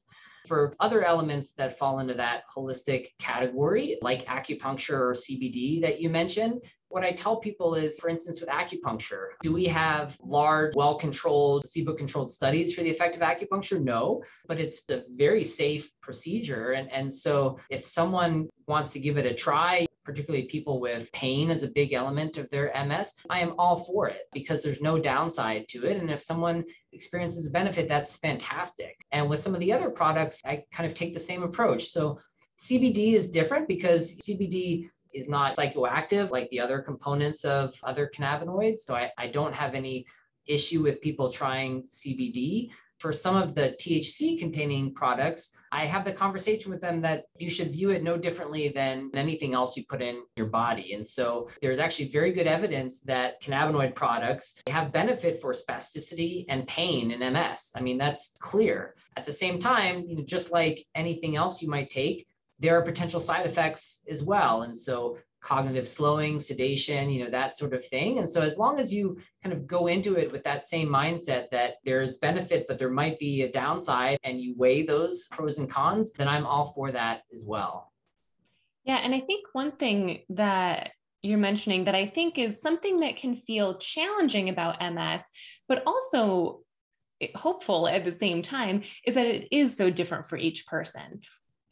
For 0.46 0.76
other 0.78 1.02
elements 1.02 1.52
that 1.54 1.78
fall 1.78 2.00
into 2.00 2.12
that 2.14 2.42
holistic 2.54 3.06
category, 3.18 3.96
like 4.02 4.26
acupuncture 4.26 4.98
or 4.98 5.14
CBD 5.14 5.80
that 5.80 6.02
you 6.02 6.10
mentioned, 6.10 6.62
what 6.88 7.02
I 7.02 7.12
tell 7.12 7.40
people 7.40 7.74
is, 7.74 7.98
for 7.98 8.10
instance, 8.10 8.40
with 8.40 8.50
acupuncture, 8.50 9.28
do 9.42 9.54
we 9.54 9.64
have 9.64 10.18
large, 10.22 10.74
well 10.76 10.98
controlled, 10.98 11.62
placebo 11.62 11.94
controlled 11.94 12.30
studies 12.30 12.74
for 12.74 12.82
the 12.82 12.90
effect 12.90 13.16
of 13.16 13.22
acupuncture? 13.22 13.82
No, 13.82 14.22
but 14.46 14.60
it's 14.60 14.82
a 14.90 15.02
very 15.16 15.44
safe 15.44 15.90
procedure. 16.02 16.72
And, 16.72 16.92
and 16.92 17.12
so 17.12 17.58
if 17.70 17.84
someone 17.84 18.48
wants 18.68 18.92
to 18.92 19.00
give 19.00 19.16
it 19.16 19.26
a 19.26 19.34
try, 19.34 19.86
particularly 20.04 20.46
people 20.46 20.80
with 20.80 21.10
pain 21.12 21.50
as 21.50 21.62
a 21.62 21.70
big 21.70 21.92
element 21.92 22.36
of 22.36 22.48
their 22.50 22.72
MS, 22.86 23.14
I 23.30 23.40
am 23.40 23.54
all 23.58 23.84
for 23.84 24.08
it 24.08 24.22
because 24.32 24.62
there's 24.62 24.80
no 24.80 24.98
downside 24.98 25.68
to 25.70 25.86
it. 25.86 25.96
And 25.96 26.10
if 26.10 26.20
someone 26.20 26.64
experiences 26.92 27.48
a 27.48 27.50
benefit, 27.50 27.88
that's 27.88 28.14
fantastic. 28.14 28.96
And 29.12 29.28
with 29.28 29.40
some 29.40 29.54
of 29.54 29.60
the 29.60 29.72
other 29.72 29.90
products, 29.90 30.42
I 30.44 30.64
kind 30.72 30.88
of 30.88 30.94
take 30.94 31.14
the 31.14 31.20
same 31.20 31.42
approach. 31.42 31.86
So 31.86 32.18
CBD 32.58 33.14
is 33.14 33.30
different 33.30 33.66
because 33.66 34.16
CBD 34.18 34.88
is 35.12 35.28
not 35.28 35.56
psychoactive 35.56 36.30
like 36.30 36.50
the 36.50 36.60
other 36.60 36.80
components 36.80 37.44
of 37.44 37.74
other 37.84 38.10
cannabinoids. 38.14 38.80
So 38.80 38.94
I, 38.94 39.10
I 39.16 39.28
don't 39.28 39.54
have 39.54 39.74
any 39.74 40.06
issue 40.46 40.82
with 40.82 41.00
people 41.00 41.30
trying 41.30 41.82
CBD 41.84 42.70
for 42.98 43.12
some 43.12 43.36
of 43.36 43.54
the 43.54 43.76
THC 43.80 44.38
containing 44.38 44.94
products, 44.94 45.56
I 45.72 45.86
have 45.86 46.04
the 46.04 46.12
conversation 46.12 46.70
with 46.70 46.80
them 46.80 47.00
that 47.02 47.24
you 47.38 47.50
should 47.50 47.72
view 47.72 47.90
it 47.90 48.02
no 48.02 48.16
differently 48.16 48.68
than 48.68 49.10
anything 49.14 49.54
else 49.54 49.76
you 49.76 49.84
put 49.88 50.00
in 50.00 50.22
your 50.36 50.46
body. 50.46 50.94
And 50.94 51.06
so 51.06 51.48
there's 51.60 51.78
actually 51.78 52.08
very 52.08 52.32
good 52.32 52.46
evidence 52.46 53.00
that 53.00 53.42
cannabinoid 53.42 53.94
products 53.94 54.60
have 54.68 54.92
benefit 54.92 55.40
for 55.40 55.52
spasticity 55.52 56.44
and 56.48 56.66
pain 56.66 57.10
in 57.10 57.32
MS. 57.32 57.72
I 57.76 57.80
mean, 57.80 57.98
that's 57.98 58.36
clear. 58.40 58.94
At 59.16 59.26
the 59.26 59.32
same 59.32 59.58
time, 59.58 60.04
you 60.06 60.16
know, 60.16 60.22
just 60.22 60.50
like 60.50 60.86
anything 60.94 61.36
else 61.36 61.60
you 61.60 61.68
might 61.68 61.90
take, 61.90 62.26
there 62.60 62.78
are 62.78 62.82
potential 62.82 63.20
side 63.20 63.46
effects 63.46 64.00
as 64.08 64.22
well. 64.22 64.62
And 64.62 64.78
so 64.78 65.18
cognitive 65.44 65.86
slowing, 65.86 66.40
sedation, 66.40 67.10
you 67.10 67.22
know, 67.22 67.30
that 67.30 67.56
sort 67.56 67.74
of 67.74 67.86
thing. 67.86 68.18
And 68.18 68.28
so 68.28 68.40
as 68.40 68.56
long 68.56 68.80
as 68.80 68.92
you 68.92 69.18
kind 69.42 69.52
of 69.52 69.66
go 69.66 69.88
into 69.88 70.16
it 70.16 70.32
with 70.32 70.42
that 70.44 70.64
same 70.64 70.88
mindset 70.88 71.50
that 71.50 71.74
there's 71.84 72.16
benefit, 72.16 72.64
but 72.66 72.78
there 72.78 72.90
might 72.90 73.18
be 73.18 73.42
a 73.42 73.52
downside 73.52 74.18
and 74.24 74.40
you 74.40 74.54
weigh 74.56 74.86
those 74.86 75.28
pros 75.30 75.58
and 75.58 75.70
cons, 75.70 76.14
then 76.14 76.28
I'm 76.28 76.46
all 76.46 76.72
for 76.74 76.90
that 76.92 77.22
as 77.34 77.44
well. 77.44 77.92
Yeah. 78.84 78.96
And 78.96 79.14
I 79.14 79.20
think 79.20 79.46
one 79.52 79.72
thing 79.72 80.20
that 80.30 80.92
you're 81.20 81.38
mentioning 81.38 81.84
that 81.84 81.94
I 81.94 82.06
think 82.06 82.38
is 82.38 82.62
something 82.62 83.00
that 83.00 83.16
can 83.16 83.36
feel 83.36 83.74
challenging 83.74 84.48
about 84.48 84.80
MS, 84.80 85.22
but 85.68 85.82
also 85.86 86.60
hopeful 87.34 87.86
at 87.86 88.04
the 88.04 88.12
same 88.12 88.40
time 88.40 88.82
is 89.06 89.14
that 89.14 89.26
it 89.26 89.48
is 89.50 89.76
so 89.76 89.90
different 89.90 90.26
for 90.26 90.36
each 90.36 90.66
person 90.66 91.20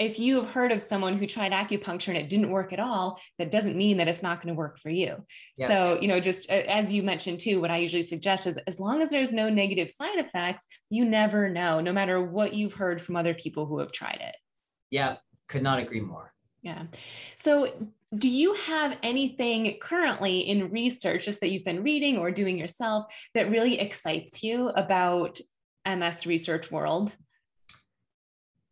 if 0.03 0.19
you 0.19 0.43
have 0.43 0.53
heard 0.53 0.73
of 0.73 0.83
someone 0.83 1.17
who 1.17 1.27
tried 1.27 1.53
acupuncture 1.53 2.09
and 2.09 2.17
it 2.17 2.29
didn't 2.29 2.51
work 2.51 2.73
at 2.73 2.81
all, 2.81 3.21
that 3.39 3.51
doesn't 3.51 3.77
mean 3.77 3.97
that 3.99 4.09
it's 4.09 4.23
not 4.23 4.43
going 4.43 4.53
to 4.53 4.59
work 4.59 4.79
for 4.79 4.91
you. 4.91 5.25
Yeah. 5.57 5.69
So, 5.69 5.99
you 6.01 6.09
know, 6.09 6.19
just 6.19 6.51
as 6.51 6.93
you 6.93 7.03
mentioned 7.03 7.39
too, 7.39 7.61
what 7.61 7.71
I 7.71 7.79
usually 7.79 8.03
suggest 8.03 8.47
is 8.47 8.59
as 8.67 8.81
long 8.81 9.01
as 9.01 9.11
there's 9.11 9.33
no 9.33 9.49
negative 9.49 9.91
side 9.91 10.19
effects, 10.19 10.65
you 10.91 11.05
never 11.05 11.49
know, 11.49 11.81
no 11.81 11.93
matter 11.93 12.21
what 12.23 12.53
you've 12.53 12.75
heard 12.75 13.01
from 13.01 13.17
other 13.17 13.33
people 13.33 13.67
who 13.67 13.79
have 13.79 13.93
tried 13.93 14.19
it. 14.21 14.35
Yeah, 14.91 15.17
could 15.49 15.63
not 15.63 15.79
agree 15.79 16.01
more. 16.01 16.31
Yeah. 16.63 16.85
So, 17.37 17.73
do 18.17 18.29
you 18.29 18.53
have 18.55 18.99
anything 19.03 19.79
currently 19.81 20.41
in 20.41 20.71
research, 20.71 21.25
just 21.25 21.41
that 21.41 21.49
you've 21.49 21.65
been 21.65 21.83
reading 21.83 22.19
or 22.19 22.31
doing 22.31 22.59
yourself, 22.59 23.07
that 23.35 23.51
really 23.51 23.81
excites 23.81 24.43
you 24.43 24.69
about 24.69 25.41
MS 25.87 26.27
research 26.27 26.71
world? 26.71 27.17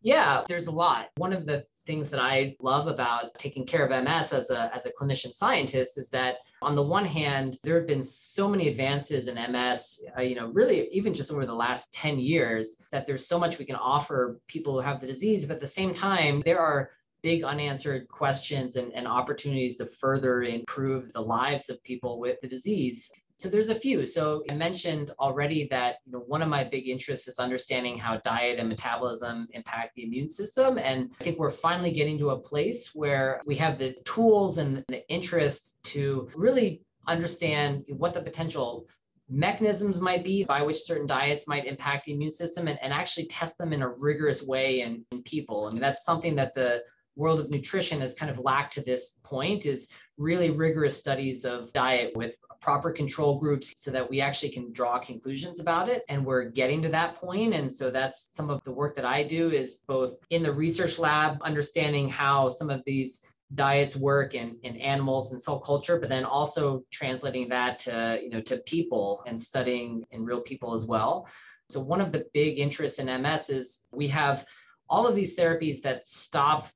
Yeah, 0.03 0.43
there's 0.49 0.67
a 0.67 0.73
lot. 0.73 1.09
One 1.17 1.33
of 1.33 1.45
the 1.45 1.65
things 1.87 2.11
that 2.11 2.21
I 2.21 2.57
love 2.61 2.87
about 2.87 3.39
taking 3.39 3.67
care 3.67 3.87
of 3.87 3.91
MS 3.91 4.33
as 4.33 4.51
a, 4.51 4.71
as 4.75 4.87
a 4.87 4.93
clinician 4.93 5.35
scientist 5.35 5.99
is 5.99 6.09
that 6.11 6.37
on 6.63 6.75
the 6.75 6.83
one 6.83 7.05
hand, 7.05 7.59
there 7.65 7.77
have 7.77 7.87
been 7.87 8.03
so 8.03 8.49
many 8.49 8.69
advances 8.69 9.29
in 9.29 9.35
MS, 9.53 10.03
uh, 10.17 10.23
you 10.23 10.37
know, 10.37 10.51
really 10.53 10.89
even 10.93 11.13
just 11.13 11.33
over 11.33 11.45
the 11.45 11.55
last 11.55 11.93
10 11.93 12.19
years 12.19 12.83
that 12.93 13.07
there's 13.07 13.27
so 13.27 13.39
much 13.39 13.59
we 13.59 13.67
can 13.67 13.77
offer 13.77 14.41
people 14.47 14.75
who 14.75 14.87
have 14.87 15.01
the 15.01 15.07
disease. 15.07 15.45
But 15.45 15.55
at 15.55 15.61
the 15.61 15.67
same 15.67 15.93
time, 15.93 16.43
there 16.45 16.61
are 16.61 16.91
big 17.23 17.45
unanswered 17.45 18.09
questions 18.09 18.77
and, 18.77 18.93
and 18.95 19.07
opportunities 19.07 19.77
to 19.77 19.87
further 19.87 20.43
improve 20.43 21.13
the 21.13 21.21
lives 21.21 21.69
of 21.69 21.83
people 21.83 22.19
with 22.19 22.41
the 22.41 22.49
disease. 22.49 23.11
So 23.41 23.49
there's 23.49 23.71
a 23.71 23.81
few. 23.81 24.05
So 24.05 24.45
I 24.51 24.55
mentioned 24.55 25.13
already 25.19 25.67
that 25.71 25.97
you 26.05 26.13
know 26.13 26.19
one 26.19 26.43
of 26.43 26.49
my 26.51 26.63
big 26.63 26.89
interests 26.89 27.27
is 27.27 27.39
understanding 27.39 27.97
how 27.97 28.19
diet 28.19 28.59
and 28.59 28.69
metabolism 28.69 29.49
impact 29.53 29.95
the 29.95 30.05
immune 30.05 30.29
system. 30.29 30.77
And 30.77 31.11
I 31.19 31.25
think 31.25 31.39
we're 31.39 31.51
finally 31.51 31.91
getting 31.91 32.19
to 32.19 32.31
a 32.31 32.39
place 32.39 32.91
where 32.95 33.41
we 33.47 33.57
have 33.57 33.79
the 33.79 33.95
tools 34.05 34.59
and 34.59 34.85
the 34.89 35.09
interest 35.09 35.79
to 35.85 36.29
really 36.35 36.83
understand 37.09 37.85
what 37.89 38.13
the 38.13 38.21
potential 38.21 38.87
mechanisms 39.31 40.03
might 40.03 40.23
be 40.23 40.45
by 40.45 40.61
which 40.61 40.83
certain 40.83 41.07
diets 41.07 41.49
might 41.49 41.65
impact 41.65 42.05
the 42.05 42.13
immune 42.13 42.33
system 42.33 42.69
and, 42.69 42.79
and 42.83 42.93
actually 42.93 43.25
test 43.25 43.57
them 43.57 43.73
in 43.73 43.81
a 43.81 43.89
rigorous 43.89 44.43
way 44.43 44.83
in, 44.83 45.03
in 45.13 45.23
people. 45.23 45.65
I 45.65 45.73
mean, 45.73 45.81
that's 45.81 46.05
something 46.05 46.37
that 46.37 46.55
the 46.55 46.83
world 47.17 47.41
of 47.41 47.51
nutrition 47.51 48.03
has 48.03 48.15
kind 48.15 48.31
of 48.31 48.39
lacked 48.39 48.75
to 48.75 48.83
this 48.83 49.17
point 49.23 49.65
is 49.65 49.91
really 50.19 50.51
rigorous 50.51 50.99
studies 50.99 51.47
of 51.47 51.73
diet 51.73 52.13
with 52.15 52.37
proper 52.61 52.91
control 52.91 53.39
groups 53.39 53.73
so 53.77 53.91
that 53.91 54.09
we 54.09 54.21
actually 54.21 54.51
can 54.51 54.73
draw 54.73 54.99
conclusions 54.99 55.61
about 55.61 55.89
it. 55.89 56.03
And 56.09 56.25
we're 56.25 56.45
getting 56.45 56.83
to 56.83 56.89
that 56.91 57.17
point. 57.17 57.55
And 57.55 57.73
so 57.73 57.91
that's 57.91 58.29
some 58.33 58.51
of 58.51 58.63
the 58.65 58.73
work 58.73 58.97
that 58.97 59.05
i 59.05 59.23
do 59.23 59.51
is 59.51 59.79
both 59.87 60.15
in 60.31 60.43
the 60.43 60.53
research 60.53 60.99
lab 60.99 61.39
understanding 61.43 62.09
how 62.09 62.49
some 62.49 62.71
of 62.71 62.83
these 62.85 63.25
diets 63.55 63.97
work 63.97 64.35
in, 64.35 64.57
in 64.63 64.77
animals 64.77 65.33
and 65.33 65.43
cell 65.43 65.59
culture 65.59 65.99
but 65.99 66.09
then 66.09 66.25
also 66.25 66.85
translating 66.91 67.49
that 67.49 67.81
to 67.81 68.21
you 68.23 68.31
know 68.31 68.41
to 68.41 68.59
people 68.59 69.23
and 69.27 69.41
studying 69.41 70.05
in 70.13 70.25
real 70.25 70.43
people 70.43 70.75
as 70.75 70.85
well. 70.85 71.27
So 71.69 71.81
one 71.81 72.01
of 72.01 72.13
the 72.13 72.27
big 72.35 72.59
interests 72.59 72.99
in 72.99 73.07
ms 73.23 73.51
is 73.51 73.87
we 73.93 74.09
have 74.09 74.45
all 74.89 75.07
of 75.07 75.15
these 75.15 75.37
therapies 75.37 75.81
that 75.83 76.07
stop 76.07 76.69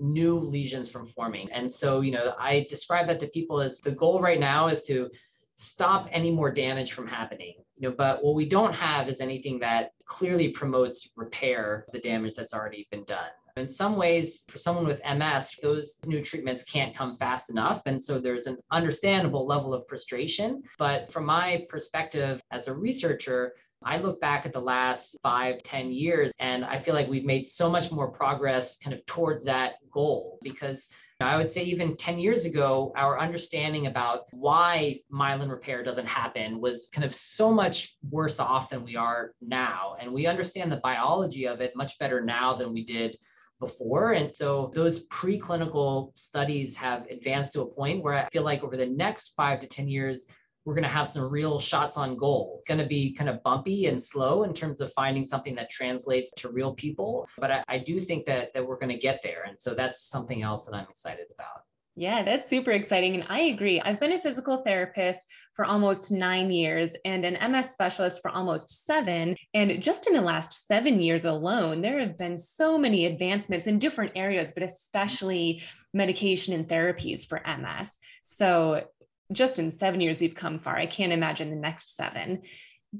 new 0.00 0.38
lesions 0.38 0.88
from 0.88 1.08
forming. 1.08 1.50
And 1.52 1.70
so 1.70 2.00
you 2.00 2.12
know 2.12 2.34
i 2.38 2.66
describe 2.68 3.06
that 3.08 3.20
to 3.20 3.28
people 3.28 3.60
as 3.60 3.80
the 3.80 3.92
goal 3.92 4.20
right 4.20 4.40
now 4.40 4.68
is 4.68 4.82
to 4.84 5.10
stop 5.58 6.08
any 6.12 6.30
more 6.30 6.52
damage 6.52 6.92
from 6.92 7.06
happening. 7.06 7.54
You 7.76 7.88
know, 7.88 7.94
but 7.96 8.24
what 8.24 8.34
we 8.34 8.48
don't 8.48 8.72
have 8.72 9.08
is 9.08 9.20
anything 9.20 9.58
that 9.58 9.90
clearly 10.06 10.50
promotes 10.50 11.10
repair 11.16 11.84
of 11.86 11.92
the 11.92 12.00
damage 12.00 12.34
that's 12.34 12.54
already 12.54 12.86
been 12.90 13.04
done. 13.04 13.30
In 13.56 13.66
some 13.66 13.96
ways, 13.96 14.44
for 14.48 14.58
someone 14.58 14.86
with 14.86 15.00
MS, 15.04 15.58
those 15.60 15.98
new 16.06 16.22
treatments 16.22 16.62
can't 16.62 16.94
come 16.94 17.16
fast 17.16 17.50
enough. 17.50 17.82
And 17.86 18.00
so 18.00 18.20
there's 18.20 18.46
an 18.46 18.58
understandable 18.70 19.46
level 19.46 19.74
of 19.74 19.84
frustration. 19.88 20.62
But 20.78 21.12
from 21.12 21.26
my 21.26 21.66
perspective 21.68 22.40
as 22.52 22.68
a 22.68 22.74
researcher, 22.74 23.54
I 23.82 23.98
look 23.98 24.20
back 24.20 24.46
at 24.46 24.52
the 24.52 24.60
last 24.60 25.18
five, 25.24 25.62
ten 25.64 25.90
years, 25.90 26.30
and 26.38 26.64
I 26.64 26.78
feel 26.78 26.94
like 26.94 27.08
we've 27.08 27.24
made 27.24 27.46
so 27.46 27.68
much 27.68 27.90
more 27.90 28.10
progress 28.10 28.76
kind 28.76 28.94
of 28.94 29.04
towards 29.06 29.44
that 29.44 29.74
goal 29.90 30.38
because 30.42 30.90
I 31.20 31.36
would 31.36 31.50
say 31.50 31.64
even 31.64 31.96
10 31.96 32.20
years 32.20 32.44
ago, 32.44 32.92
our 32.94 33.18
understanding 33.18 33.86
about 33.86 34.26
why 34.30 35.00
myelin 35.12 35.50
repair 35.50 35.82
doesn't 35.82 36.06
happen 36.06 36.60
was 36.60 36.90
kind 36.92 37.04
of 37.04 37.12
so 37.12 37.50
much 37.50 37.96
worse 38.08 38.38
off 38.38 38.70
than 38.70 38.84
we 38.84 38.94
are 38.94 39.32
now. 39.40 39.96
And 40.00 40.12
we 40.12 40.26
understand 40.26 40.70
the 40.70 40.76
biology 40.76 41.46
of 41.48 41.60
it 41.60 41.74
much 41.74 41.98
better 41.98 42.20
now 42.20 42.54
than 42.54 42.72
we 42.72 42.84
did 42.84 43.18
before. 43.58 44.12
And 44.12 44.34
so 44.34 44.70
those 44.76 45.08
preclinical 45.08 46.16
studies 46.16 46.76
have 46.76 47.06
advanced 47.10 47.52
to 47.54 47.62
a 47.62 47.66
point 47.66 48.04
where 48.04 48.14
I 48.14 48.28
feel 48.30 48.44
like 48.44 48.62
over 48.62 48.76
the 48.76 48.86
next 48.86 49.34
five 49.36 49.58
to 49.60 49.66
10 49.66 49.88
years, 49.88 50.28
we're 50.68 50.74
going 50.74 50.84
to 50.84 50.90
have 50.90 51.08
some 51.08 51.30
real 51.30 51.58
shots 51.58 51.96
on 51.96 52.14
goal. 52.14 52.56
It's 52.58 52.68
going 52.68 52.78
to 52.78 52.86
be 52.86 53.14
kind 53.14 53.30
of 53.30 53.42
bumpy 53.42 53.86
and 53.86 54.00
slow 54.00 54.42
in 54.42 54.52
terms 54.52 54.82
of 54.82 54.92
finding 54.92 55.24
something 55.24 55.54
that 55.54 55.70
translates 55.70 56.30
to 56.32 56.50
real 56.50 56.74
people. 56.74 57.26
But 57.38 57.50
I, 57.50 57.64
I 57.68 57.78
do 57.78 58.02
think 58.02 58.26
that, 58.26 58.52
that 58.52 58.66
we're 58.66 58.78
going 58.78 58.92
to 58.92 58.98
get 58.98 59.20
there. 59.22 59.44
And 59.48 59.58
so 59.58 59.74
that's 59.74 60.02
something 60.02 60.42
else 60.42 60.66
that 60.66 60.76
I'm 60.76 60.86
excited 60.90 61.24
about. 61.34 61.62
Yeah, 61.96 62.22
that's 62.22 62.50
super 62.50 62.72
exciting. 62.72 63.14
And 63.14 63.24
I 63.30 63.40
agree. 63.44 63.80
I've 63.80 63.98
been 63.98 64.12
a 64.12 64.20
physical 64.20 64.62
therapist 64.62 65.24
for 65.56 65.64
almost 65.64 66.12
nine 66.12 66.50
years 66.50 66.90
and 67.06 67.24
an 67.24 67.50
MS 67.50 67.70
specialist 67.70 68.20
for 68.20 68.30
almost 68.30 68.84
seven. 68.84 69.36
And 69.54 69.82
just 69.82 70.06
in 70.06 70.12
the 70.12 70.20
last 70.20 70.68
seven 70.68 71.00
years 71.00 71.24
alone, 71.24 71.80
there 71.80 71.98
have 71.98 72.18
been 72.18 72.36
so 72.36 72.76
many 72.76 73.06
advancements 73.06 73.66
in 73.66 73.78
different 73.78 74.12
areas, 74.16 74.52
but 74.52 74.62
especially 74.62 75.62
medication 75.94 76.52
and 76.52 76.68
therapies 76.68 77.26
for 77.26 77.40
MS. 77.46 77.90
So 78.22 78.84
just 79.32 79.58
in 79.58 79.70
seven 79.70 80.00
years, 80.00 80.20
we've 80.20 80.34
come 80.34 80.58
far. 80.58 80.76
I 80.76 80.86
can't 80.86 81.12
imagine 81.12 81.50
the 81.50 81.56
next 81.56 81.96
seven. 81.96 82.42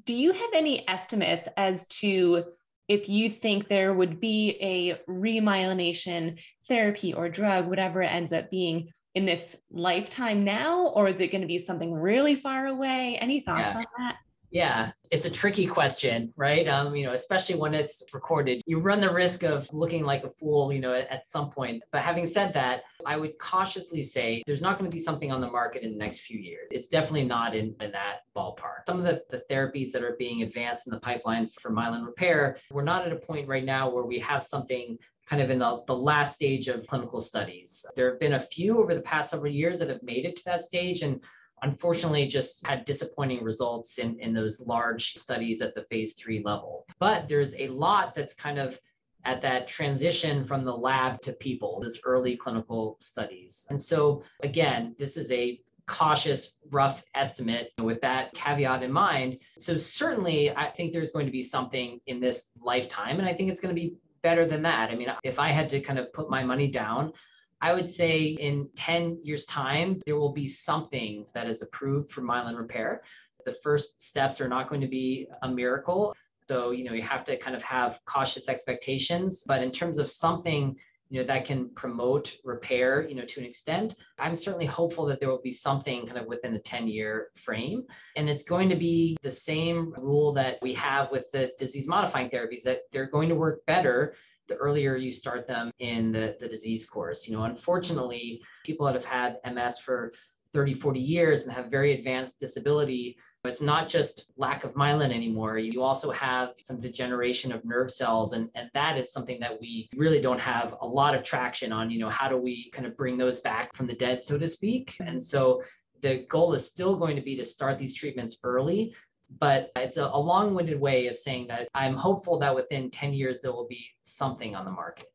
Do 0.05 0.15
you 0.15 0.33
have 0.33 0.51
any 0.55 0.87
estimates 0.89 1.49
as 1.57 1.87
to 1.87 2.45
if 2.89 3.09
you 3.09 3.31
think 3.31 3.69
there 3.69 3.93
would 3.93 4.21
be 4.21 4.57
a 4.61 5.01
remyelination 5.11 6.39
therapy 6.67 7.13
or 7.13 7.29
drug, 7.29 7.69
whatever 7.69 8.03
it 8.03 8.09
ends 8.09 8.33
up 8.33 8.51
being, 8.51 8.91
in 9.15 9.25
this 9.25 9.57
lifetime 9.71 10.45
now, 10.45 10.87
or 10.89 11.09
is 11.09 11.21
it 11.21 11.33
going 11.33 11.41
to 11.41 11.47
be 11.49 11.59
something 11.59 11.93
really 11.93 12.35
far 12.35 12.67
away? 12.67 13.19
Any 13.21 13.41
thoughts 13.41 13.75
yeah. 13.75 13.79
on 13.79 13.85
that? 13.99 14.17
Yeah, 14.51 14.93
it's 15.11 15.27
a 15.27 15.31
tricky 15.31 15.67
question, 15.67 16.33
right? 16.37 16.67
Um, 16.67 16.95
you 16.97 17.05
know, 17.05 17.13
especially 17.13 17.57
when 17.57 17.75
it's 17.75 18.03
recorded, 18.13 18.63
you 18.67 18.81
run 18.81 19.01
the 19.01 19.13
risk 19.13 19.43
of 19.43 19.73
looking 19.73 20.05
like 20.05 20.25
a 20.25 20.31
fool, 20.31 20.73
you 20.73 20.81
know, 20.81 20.95
at, 20.95 21.07
at 21.11 21.27
some 21.27 21.51
point. 21.51 21.83
But 21.93 22.03
having 22.03 22.25
said 22.25 22.55
that, 22.55 22.83
I 23.05 23.17
would 23.17 23.39
cautiously 23.39 24.03
say 24.03 24.43
there's 24.47 24.61
not 24.61 24.79
going 24.79 24.91
to 24.91 24.95
be 24.95 25.03
something 25.03 25.31
on 25.31 25.41
the 25.41 25.51
market 25.51 25.83
in 25.83 25.93
the 25.93 25.99
next 25.99 26.21
few 26.21 26.39
years. 26.39 26.69
It's 26.71 26.89
definitely 26.89 27.25
not 27.25 27.55
in, 27.55 27.75
in 27.81 27.91
that 27.93 28.21
ballpark. 28.35 28.87
Some 28.87 28.99
of 28.99 29.05
the, 29.05 29.23
the 29.31 29.45
therapies 29.51 29.93
that 29.93 30.03
are 30.03 30.17
being 30.19 30.43
advanced 30.43 30.87
in 30.87 30.93
the 30.93 31.01
pipeline 31.01 31.51
for 31.61 31.71
myelin 31.71 32.07
repair, 32.07 32.57
we're 32.71 32.83
not 32.83 33.07
at 33.07 33.13
a 33.13 33.17
point 33.17 33.49
right 33.49 33.65
now 33.65 33.91
where 33.91 34.05
we 34.05 34.19
have 34.19 34.45
something 34.45 34.99
kind 35.29 35.43
of 35.43 35.51
in 35.51 35.59
the, 35.59 35.83
the 35.87 35.95
last 35.95 36.35
stage 36.35 36.69
of 36.69 36.87
clinical 36.87 37.21
studies. 37.21 37.85
There 37.97 38.11
have 38.11 38.19
been 38.19 38.35
a 38.35 38.41
few 38.41 38.79
over 38.79 38.95
the 38.95 39.03
past 39.03 39.31
several 39.31 39.53
years 39.53 39.79
that 39.81 39.91
have 39.91 40.03
made 40.03 40.25
it 40.25 40.37
to 40.37 40.45
that 40.47 40.63
stage. 40.63 41.03
And 41.03 41.23
unfortunately 41.63 42.27
just 42.27 42.67
had 42.67 42.85
disappointing 42.85 43.43
results 43.43 43.99
in, 43.99 44.19
in 44.21 44.33
those 44.33 44.61
large 44.61 45.15
studies 45.15 45.61
at 45.61 45.75
the 45.75 45.85
phase 45.91 46.15
three 46.15 46.43
level. 46.45 46.87
But 46.99 47.29
there's 47.29 47.55
a 47.57 47.69
lot 47.69 48.15
that's 48.15 48.35
kind 48.35 48.59
of 48.59 48.79
at 49.25 49.43
that 49.43 49.69
transition 49.69 50.45
from 50.45 50.65
the 50.65 50.75
lab 50.75 51.21
to 51.23 51.33
people, 51.35 51.81
those 51.83 52.01
early 52.05 52.37
clinical 52.37 52.97
studies. 53.01 53.67
And 53.71 53.81
so, 53.81 54.23
again, 54.43 54.95
this 54.99 55.17
is 55.17 55.31
a 55.33 55.61
cautious, 55.87 56.59
rough 56.71 57.03
estimate 57.15 57.73
with 57.79 58.01
that 58.03 58.33
caveat 58.35 58.83
in 58.83 58.93
mind. 58.93 59.39
So, 59.59 59.77
certainly, 59.77 60.55
I 60.55 60.71
think 60.71 60.93
there's 60.93 61.13
going 61.13 61.27
to 61.27 61.33
be 61.33 61.43
something 61.43 62.01
in 62.07 62.21
this 62.21 62.51
lifetime, 62.61 63.19
and 63.19 63.29
I 63.29 63.35
think 63.35 63.51
it's 63.51 63.61
going 63.61 63.75
to 63.75 63.81
be 63.81 63.97
better 64.23 64.47
than 64.47 64.63
that. 64.63 64.91
I 64.91 64.95
mean, 64.95 65.13
if 65.25 65.39
I 65.39 65.49
had 65.49 65.69
to 65.71 65.81
kind 65.81 65.99
of 65.99 66.13
put 66.13 66.31
my 66.31 66.43
money 66.45 66.71
down, 66.71 67.13
I 67.61 67.73
would 67.73 67.89
say 67.89 68.21
in 68.23 68.69
10 68.77 69.21
years' 69.23 69.45
time, 69.47 70.01
there 70.07 70.17
will 70.17 70.33
be 70.33 70.49
something 70.49 71.27
that 71.35 71.49
is 71.49 71.63
approved 71.63 72.11
for 72.11 72.23
myelin 72.23 72.57
repair. 72.57 73.03
The 73.45 73.57
first 73.63 74.01
steps 74.03 74.41
are 74.41 74.49
not 74.49 74.69
going 74.69 74.81
to 74.81 74.89
be 74.89 75.29
a 75.43 75.49
miracle. 75.49 76.15
So, 76.49 76.71
you 76.71 76.85
know, 76.85 76.93
you 76.93 77.03
have 77.03 77.25
to 77.25 77.37
kind 77.37 77.57
of 77.57 77.63
have 77.63 78.01
cautious 78.07 78.49
expectations. 78.49 79.45
But 79.47 79.63
in 79.63 79.73
terms 79.73 79.99
of 79.99 80.09
something, 80.09 80.77
you 81.11 81.21
know, 81.21 81.27
that 81.27 81.47
can 81.47 81.71
promote 81.71 82.37
repair, 82.45 83.07
you 83.09 83.15
know, 83.15 83.25
to 83.25 83.41
an 83.41 83.47
extent, 83.47 83.97
I'm 84.19 84.37
certainly 84.37 84.67
hopeful 84.67 85.07
that 85.07 85.21
there 85.21 85.29
will 85.29 85.41
be 85.43 85.51
something 85.51 86.07
kind 86.07 86.19
of 86.19 86.27
within 86.27 86.53
the 86.53 86.59
10 86.61 86.87
year 86.87 87.29
frame. 87.43 87.85
And 88.17 88.29
it's 88.29 88.45
going 88.45 88.69
to 88.69 88.77
be 88.77 89.17
the 89.23 89.31
same 89.31 89.95
rule 89.97 90.33
that 90.35 90.59
we 90.63 90.75
have 90.75 91.11
with 91.11 91.31
the 91.33 91.51
disease 91.59 91.89
modifying 91.89 92.31
therapies 92.31 92.63
that 92.65 92.81
they're 92.93 93.11
going 93.11 93.29
to 93.31 93.35
work 93.35 93.65
better 93.67 94.15
the 94.49 94.57
earlier 94.57 94.97
you 94.97 95.13
start 95.13 95.47
them 95.47 95.71
in 95.79 96.13
the, 96.13 96.37
the 96.41 96.49
disease 96.49 96.89
course. 96.89 97.29
You 97.29 97.37
know, 97.37 97.45
unfortunately, 97.45 98.43
people 98.65 98.87
that 98.87 98.95
have 98.95 99.05
had 99.05 99.39
MS 99.51 99.79
for 99.79 100.13
30, 100.55 100.75
40 100.75 101.01
years 101.01 101.45
and 101.45 101.53
have 101.53 101.67
very 101.67 101.99
advanced 101.99 102.41
disability, 102.41 103.19
it's 103.45 103.61
not 103.61 103.89
just 103.89 104.27
lack 104.37 104.65
of 104.65 104.75
myelin 104.75 105.13
anymore. 105.13 105.59
You 105.59 105.83
also 105.83 106.11
have 106.11 106.51
some 106.61 106.81
degeneration 106.81 107.53
of 107.53 107.65
nerve 107.65 107.91
cells. 107.91 108.33
And, 108.33 108.51
and 108.55 108.71
that 108.75 108.99
is 108.99 109.13
something 109.13 109.41
that 109.41 109.61
we 109.61 109.89
really 109.97 110.21
don't 110.21 110.41
have 110.41 110.75
a 110.81 110.87
lot 110.87 111.15
of 111.15 111.23
traction 111.23 111.73
on. 111.73 111.91
You 111.91 112.01
know, 112.01 112.11
how 112.11 112.29
do 112.29 112.37
we 112.37 112.71
kind 112.71 112.87
of 112.87 112.97
bring 112.97 113.17
those 113.17 113.41
back 113.41 113.75
from 113.75 113.87
the 113.87 113.95
dead, 113.95 114.23
so 114.23 114.39
to 114.39 114.49
speak? 114.49 114.97
And 115.01 115.23
so 115.23 115.63
the 116.03 116.27
goal 116.29 116.55
is 116.55 116.67
still 116.67 116.97
going 116.97 117.17
to 117.17 117.23
be 117.23 117.37
to 117.37 117.45
start 117.45 117.79
these 117.79 117.95
treatments 117.95 118.39
early 118.45 118.95
but 119.39 119.71
it's 119.77 119.97
a, 119.97 120.05
a 120.05 120.19
long-winded 120.19 120.81
way 120.81 121.09
of 121.09 121.19
saying 121.19 121.49
that 121.49 121.69
I'm 121.75 121.95
hopeful 121.95 122.39
that 122.39 122.55
within 122.55 122.91
10 122.91 123.13
years 123.13 123.41
there 123.41 123.53
will 123.53 123.69
be 123.69 123.87
something 124.03 124.55
on 124.55 124.65
the 124.65 124.71
market. 124.71 125.07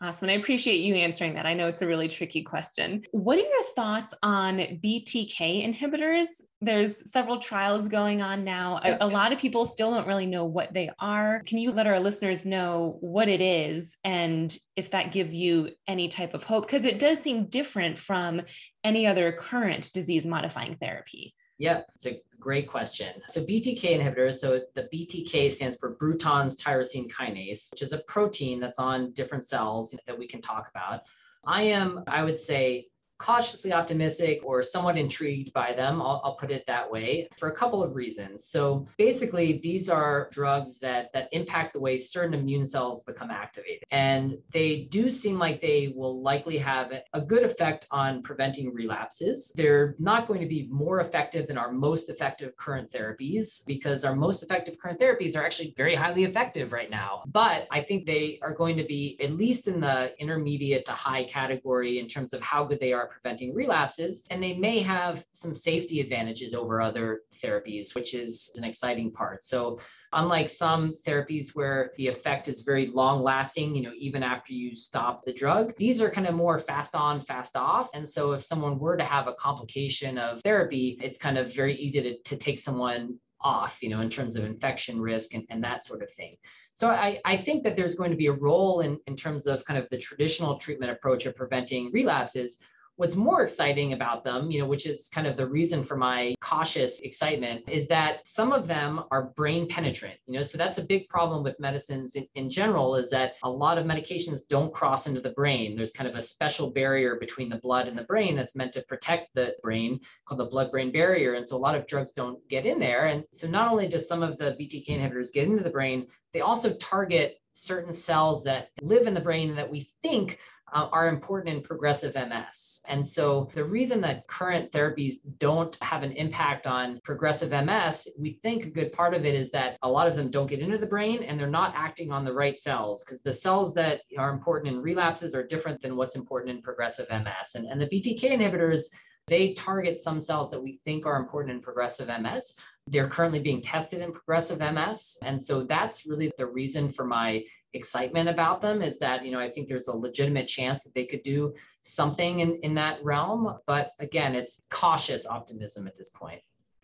Awesome. 0.00 0.28
And 0.28 0.38
I 0.38 0.40
appreciate 0.40 0.80
you 0.80 0.94
answering 0.94 1.34
that. 1.34 1.44
I 1.44 1.54
know 1.54 1.66
it's 1.66 1.82
a 1.82 1.86
really 1.86 2.06
tricky 2.06 2.42
question. 2.42 3.02
What 3.10 3.36
are 3.36 3.42
your 3.42 3.64
thoughts 3.74 4.14
on 4.22 4.58
BTK 4.58 5.66
inhibitors? 5.66 6.26
There's 6.60 7.10
several 7.10 7.40
trials 7.40 7.88
going 7.88 8.22
on 8.22 8.44
now. 8.44 8.80
A, 8.84 8.98
a, 9.00 9.06
lot 9.08 9.32
of 9.32 9.40
people 9.40 9.66
still 9.66 9.90
don't 9.90 10.06
really 10.06 10.26
know 10.26 10.44
what 10.44 10.72
they 10.72 10.90
are. 11.00 11.42
Can 11.46 11.58
you 11.58 11.72
let 11.72 11.88
our 11.88 11.98
listeners 11.98 12.44
know 12.44 12.98
what 13.00 13.28
it 13.28 13.40
is 13.40 13.96
and 14.04 14.56
if 14.76 14.92
that 14.92 15.10
gives 15.10 15.34
you 15.34 15.70
any 15.88 16.06
type 16.06 16.32
of 16.32 16.44
hope? 16.44 16.66
Because 16.66 16.84
it 16.84 17.00
does 17.00 17.18
seem 17.18 17.46
different 17.46 17.98
from 17.98 18.42
any 18.84 19.04
other 19.04 19.32
current 19.32 19.92
disease 19.92 20.24
modifying 20.24 20.76
therapy. 20.76 21.34
Yeah, 21.58 21.82
it's 21.94 22.06
a 22.06 22.22
great 22.38 22.68
question. 22.68 23.20
So 23.28 23.42
BTK 23.42 23.98
inhibitors, 23.98 24.36
so 24.36 24.60
the 24.74 24.88
BTK 24.92 25.50
stands 25.50 25.76
for 25.76 25.96
Bruton's 25.96 26.56
tyrosine 26.56 27.10
kinase, 27.10 27.72
which 27.72 27.82
is 27.82 27.92
a 27.92 27.98
protein 27.98 28.60
that's 28.60 28.78
on 28.78 29.12
different 29.12 29.44
cells 29.44 29.94
that 30.06 30.18
we 30.18 30.26
can 30.26 30.40
talk 30.40 30.68
about. 30.70 31.02
I 31.44 31.62
am, 31.62 32.04
I 32.06 32.22
would 32.22 32.38
say, 32.38 32.86
cautiously 33.18 33.72
optimistic 33.72 34.40
or 34.44 34.62
somewhat 34.62 34.96
intrigued 34.96 35.52
by 35.52 35.72
them. 35.72 36.00
I'll, 36.00 36.20
I'll, 36.24 36.38
put 36.38 36.50
it 36.52 36.64
that 36.66 36.88
way 36.88 37.28
for 37.36 37.48
a 37.48 37.54
couple 37.54 37.82
of 37.82 37.96
reasons. 37.96 38.44
So 38.44 38.86
basically, 38.96 39.58
these 39.58 39.88
are 39.88 40.28
drugs 40.30 40.78
that 40.78 41.12
that 41.12 41.28
impact 41.32 41.72
the 41.72 41.80
way 41.80 41.98
certain 41.98 42.32
immune 42.32 42.64
cells 42.64 43.02
become 43.02 43.30
activated, 43.30 43.82
and 43.90 44.38
they 44.52 44.88
do 44.90 45.10
seem 45.10 45.36
like 45.36 45.60
they 45.60 45.92
will 45.96 46.22
likely 46.22 46.58
have 46.58 46.92
a 47.12 47.20
good 47.20 47.42
effect 47.42 47.88
on 47.90 48.22
preventing 48.22 48.72
relapses. 48.72 49.52
They're 49.56 49.96
not 49.98 50.28
going 50.28 50.40
to 50.40 50.46
be 50.46 50.68
more 50.70 51.00
effective 51.00 51.48
than 51.48 51.58
our 51.58 51.72
most 51.72 52.10
effective 52.10 52.56
current 52.56 52.90
therapies 52.92 53.66
because 53.66 54.04
our 54.04 54.14
most 54.14 54.44
effective 54.44 54.78
current 54.78 55.00
therapies 55.00 55.36
are 55.36 55.44
actually 55.44 55.74
very 55.76 55.94
highly 55.96 56.24
effective 56.24 56.72
right 56.72 56.90
now. 56.90 57.22
But 57.26 57.66
I 57.72 57.80
think 57.80 58.06
they 58.06 58.38
are 58.42 58.54
going 58.54 58.76
to 58.76 58.84
be 58.84 59.18
at 59.20 59.32
least 59.32 59.66
in 59.66 59.80
the 59.80 60.14
intermediate 60.20 60.86
to 60.86 60.92
high 60.92 61.24
category 61.24 61.98
in 61.98 62.08
terms 62.08 62.32
of 62.32 62.40
how 62.42 62.64
good 62.64 62.78
they 62.78 62.92
are 62.92 63.07
preventing 63.08 63.54
relapses. 63.54 64.24
And 64.30 64.42
they 64.42 64.56
may 64.56 64.80
have 64.80 65.24
some 65.32 65.54
safety 65.54 66.00
advantages 66.00 66.54
over 66.54 66.80
other 66.80 67.22
therapies, 67.42 67.94
which 67.94 68.14
is 68.14 68.52
an 68.56 68.64
exciting 68.64 69.10
part. 69.12 69.42
So 69.42 69.80
unlike 70.12 70.48
some 70.48 70.94
therapies 71.06 71.54
where 71.54 71.92
the 71.96 72.06
effect 72.06 72.48
is 72.48 72.62
very 72.62 72.86
long 72.86 73.22
lasting 73.22 73.74
you 73.74 73.82
know 73.82 73.92
even 73.96 74.22
after 74.22 74.52
you 74.52 74.74
stop 74.74 75.24
the 75.24 75.32
drug 75.32 75.74
these 75.76 76.00
are 76.00 76.10
kind 76.10 76.26
of 76.26 76.34
more 76.34 76.58
fast 76.58 76.94
on 76.94 77.20
fast 77.20 77.56
off 77.56 77.90
and 77.94 78.08
so 78.08 78.32
if 78.32 78.42
someone 78.42 78.78
were 78.78 78.96
to 78.96 79.04
have 79.04 79.26
a 79.26 79.34
complication 79.34 80.16
of 80.18 80.40
therapy 80.42 80.98
it's 81.02 81.18
kind 81.18 81.36
of 81.36 81.54
very 81.54 81.74
easy 81.76 82.00
to, 82.00 82.18
to 82.22 82.36
take 82.36 82.58
someone 82.58 83.18
off 83.40 83.78
you 83.82 83.88
know 83.88 84.00
in 84.00 84.10
terms 84.10 84.36
of 84.36 84.44
infection 84.44 85.00
risk 85.00 85.34
and, 85.34 85.44
and 85.50 85.62
that 85.62 85.84
sort 85.84 86.02
of 86.02 86.12
thing 86.12 86.34
so 86.72 86.88
I, 86.88 87.20
I 87.24 87.36
think 87.36 87.62
that 87.64 87.76
there's 87.76 87.94
going 87.94 88.10
to 88.10 88.16
be 88.16 88.26
a 88.26 88.32
role 88.32 88.80
in, 88.80 88.98
in 89.06 89.16
terms 89.16 89.46
of 89.46 89.64
kind 89.64 89.78
of 89.78 89.88
the 89.90 89.98
traditional 89.98 90.58
treatment 90.58 90.90
approach 90.90 91.26
of 91.26 91.36
preventing 91.36 91.90
relapses 91.92 92.58
What's 92.98 93.14
more 93.14 93.44
exciting 93.44 93.92
about 93.92 94.24
them, 94.24 94.50
you 94.50 94.58
know, 94.58 94.66
which 94.66 94.84
is 94.84 95.06
kind 95.14 95.28
of 95.28 95.36
the 95.36 95.46
reason 95.46 95.84
for 95.84 95.96
my 95.96 96.34
cautious 96.40 96.98
excitement, 96.98 97.62
is 97.68 97.86
that 97.86 98.26
some 98.26 98.50
of 98.50 98.66
them 98.66 99.04
are 99.12 99.32
brain 99.36 99.68
penetrant. 99.68 100.16
You 100.26 100.34
know, 100.34 100.42
so 100.42 100.58
that's 100.58 100.78
a 100.78 100.84
big 100.84 101.08
problem 101.08 101.44
with 101.44 101.60
medicines 101.60 102.16
in, 102.16 102.26
in 102.34 102.50
general, 102.50 102.96
is 102.96 103.08
that 103.10 103.34
a 103.44 103.50
lot 103.50 103.78
of 103.78 103.86
medications 103.86 104.40
don't 104.50 104.74
cross 104.74 105.06
into 105.06 105.20
the 105.20 105.30
brain. 105.30 105.76
There's 105.76 105.92
kind 105.92 106.10
of 106.10 106.16
a 106.16 106.20
special 106.20 106.72
barrier 106.72 107.14
between 107.20 107.48
the 107.48 107.58
blood 107.58 107.86
and 107.86 107.96
the 107.96 108.02
brain 108.02 108.34
that's 108.34 108.56
meant 108.56 108.72
to 108.72 108.82
protect 108.88 109.32
the 109.32 109.54
brain 109.62 110.00
called 110.26 110.40
the 110.40 110.46
blood-brain 110.46 110.90
barrier. 110.90 111.34
And 111.34 111.46
so 111.48 111.56
a 111.56 111.56
lot 111.56 111.76
of 111.76 111.86
drugs 111.86 112.10
don't 112.10 112.40
get 112.48 112.66
in 112.66 112.80
there. 112.80 113.06
And 113.06 113.22
so 113.30 113.46
not 113.46 113.70
only 113.70 113.86
does 113.86 114.08
some 114.08 114.24
of 114.24 114.38
the 114.38 114.56
BTK 114.60 114.88
inhibitors 114.88 115.32
get 115.32 115.46
into 115.46 115.62
the 115.62 115.70
brain, 115.70 116.08
they 116.32 116.40
also 116.40 116.74
target 116.74 117.36
certain 117.52 117.92
cells 117.92 118.44
that 118.44 118.70
live 118.82 119.06
in 119.06 119.14
the 119.14 119.20
brain 119.20 119.54
that 119.54 119.70
we 119.70 119.90
think 120.02 120.38
uh, 120.72 120.88
are 120.92 121.08
important 121.08 121.56
in 121.56 121.62
progressive 121.62 122.14
MS. 122.14 122.82
And 122.86 123.06
so 123.06 123.50
the 123.54 123.64
reason 123.64 124.00
that 124.02 124.26
current 124.28 124.70
therapies 124.72 125.14
don't 125.38 125.76
have 125.82 126.02
an 126.02 126.12
impact 126.12 126.66
on 126.66 127.00
progressive 127.04 127.50
MS, 127.50 128.08
we 128.18 128.38
think 128.42 128.64
a 128.64 128.70
good 128.70 128.92
part 128.92 129.14
of 129.14 129.24
it 129.24 129.34
is 129.34 129.50
that 129.52 129.78
a 129.82 129.90
lot 129.90 130.08
of 130.08 130.16
them 130.16 130.30
don't 130.30 130.48
get 130.48 130.60
into 130.60 130.78
the 130.78 130.86
brain 130.86 131.22
and 131.22 131.38
they're 131.38 131.48
not 131.48 131.74
acting 131.76 132.12
on 132.12 132.24
the 132.24 132.32
right 132.32 132.58
cells 132.58 133.04
because 133.04 133.22
the 133.22 133.32
cells 133.32 133.74
that 133.74 134.00
are 134.18 134.30
important 134.30 134.74
in 134.74 134.82
relapses 134.82 135.34
are 135.34 135.46
different 135.46 135.80
than 135.80 135.96
what's 135.96 136.16
important 136.16 136.54
in 136.54 136.62
progressive 136.62 137.06
MS. 137.10 137.54
And, 137.54 137.66
and 137.66 137.80
the 137.80 137.86
BTK 137.86 138.24
inhibitors, 138.24 138.84
they 139.28 139.52
target 139.54 139.98
some 139.98 140.20
cells 140.20 140.50
that 140.50 140.62
we 140.62 140.80
think 140.84 141.06
are 141.06 141.16
important 141.16 141.54
in 141.54 141.60
progressive 141.60 142.08
MS. 142.08 142.58
They're 142.90 143.08
currently 143.08 143.40
being 143.40 143.62
tested 143.62 144.00
in 144.00 144.12
progressive 144.12 144.58
MS. 144.58 145.18
And 145.22 145.40
so 145.40 145.64
that's 145.64 146.06
really 146.06 146.30
the 146.38 146.46
reason 146.46 146.92
for 146.92 147.04
my 147.04 147.44
excitement 147.74 148.28
about 148.28 148.62
them 148.62 148.82
is 148.82 148.98
that, 148.98 149.24
you 149.24 149.30
know, 149.30 149.40
I 149.40 149.50
think 149.50 149.68
there's 149.68 149.88
a 149.88 149.96
legitimate 149.96 150.48
chance 150.48 150.84
that 150.84 150.94
they 150.94 151.06
could 151.06 151.22
do 151.22 151.54
something 151.82 152.40
in, 152.40 152.58
in 152.62 152.74
that 152.74 153.02
realm. 153.04 153.58
But 153.66 153.92
again, 153.98 154.34
it's 154.34 154.62
cautious 154.70 155.26
optimism 155.26 155.86
at 155.86 155.96
this 155.96 156.10
point. 156.10 156.40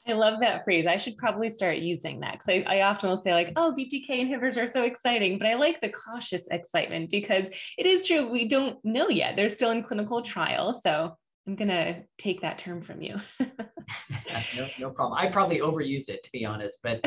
I 0.06 0.12
love 0.12 0.40
that 0.40 0.64
phrase. 0.64 0.86
I 0.86 0.98
should 0.98 1.16
probably 1.16 1.48
start 1.48 1.78
using 1.78 2.20
that 2.20 2.32
because 2.32 2.48
I, 2.48 2.76
I, 2.76 2.82
often 2.82 3.08
will 3.08 3.16
say, 3.16 3.32
like, 3.32 3.52
oh, 3.56 3.74
BTK 3.76 4.10
inhibitors 4.10 4.58
are 4.58 4.68
so 4.68 4.82
exciting, 4.82 5.38
but 5.38 5.46
I 5.46 5.54
like 5.54 5.80
the 5.80 5.88
cautious 5.88 6.46
excitement 6.50 7.10
because 7.10 7.46
it 7.78 7.86
is 7.86 8.04
true. 8.06 8.30
We 8.30 8.46
don't 8.46 8.78
know 8.84 9.08
yet. 9.08 9.34
They're 9.34 9.48
still 9.48 9.70
in 9.70 9.82
clinical 9.82 10.20
trial. 10.20 10.74
So 10.74 11.16
I'm 11.46 11.56
going 11.56 11.68
to 11.68 12.02
take 12.16 12.40
that 12.40 12.58
term 12.58 12.80
from 12.80 13.02
you. 13.02 13.16
no, 13.40 14.66
no 14.78 14.90
problem. 14.90 15.18
I 15.18 15.30
probably 15.30 15.58
overuse 15.58 16.08
it 16.08 16.22
to 16.24 16.32
be 16.32 16.44
honest, 16.44 16.78
but 16.82 17.00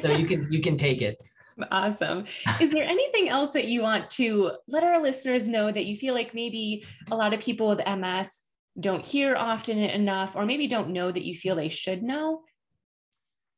so 0.00 0.10
you 0.10 0.26
can 0.26 0.46
you 0.50 0.60
can 0.60 0.76
take 0.76 1.02
it. 1.02 1.16
Awesome. 1.70 2.26
Is 2.60 2.70
there 2.70 2.84
anything 2.84 3.30
else 3.30 3.54
that 3.54 3.64
you 3.64 3.80
want 3.80 4.10
to 4.10 4.52
let 4.68 4.84
our 4.84 5.00
listeners 5.00 5.48
know 5.48 5.72
that 5.72 5.86
you 5.86 5.96
feel 5.96 6.12
like 6.12 6.34
maybe 6.34 6.84
a 7.10 7.16
lot 7.16 7.32
of 7.32 7.40
people 7.40 7.68
with 7.68 7.80
MS 7.86 8.42
don't 8.78 9.06
hear 9.06 9.34
often 9.36 9.78
enough, 9.78 10.36
or 10.36 10.44
maybe 10.44 10.66
don't 10.66 10.90
know 10.90 11.10
that 11.10 11.24
you 11.24 11.34
feel 11.34 11.56
they 11.56 11.70
should 11.70 12.02
know? 12.02 12.42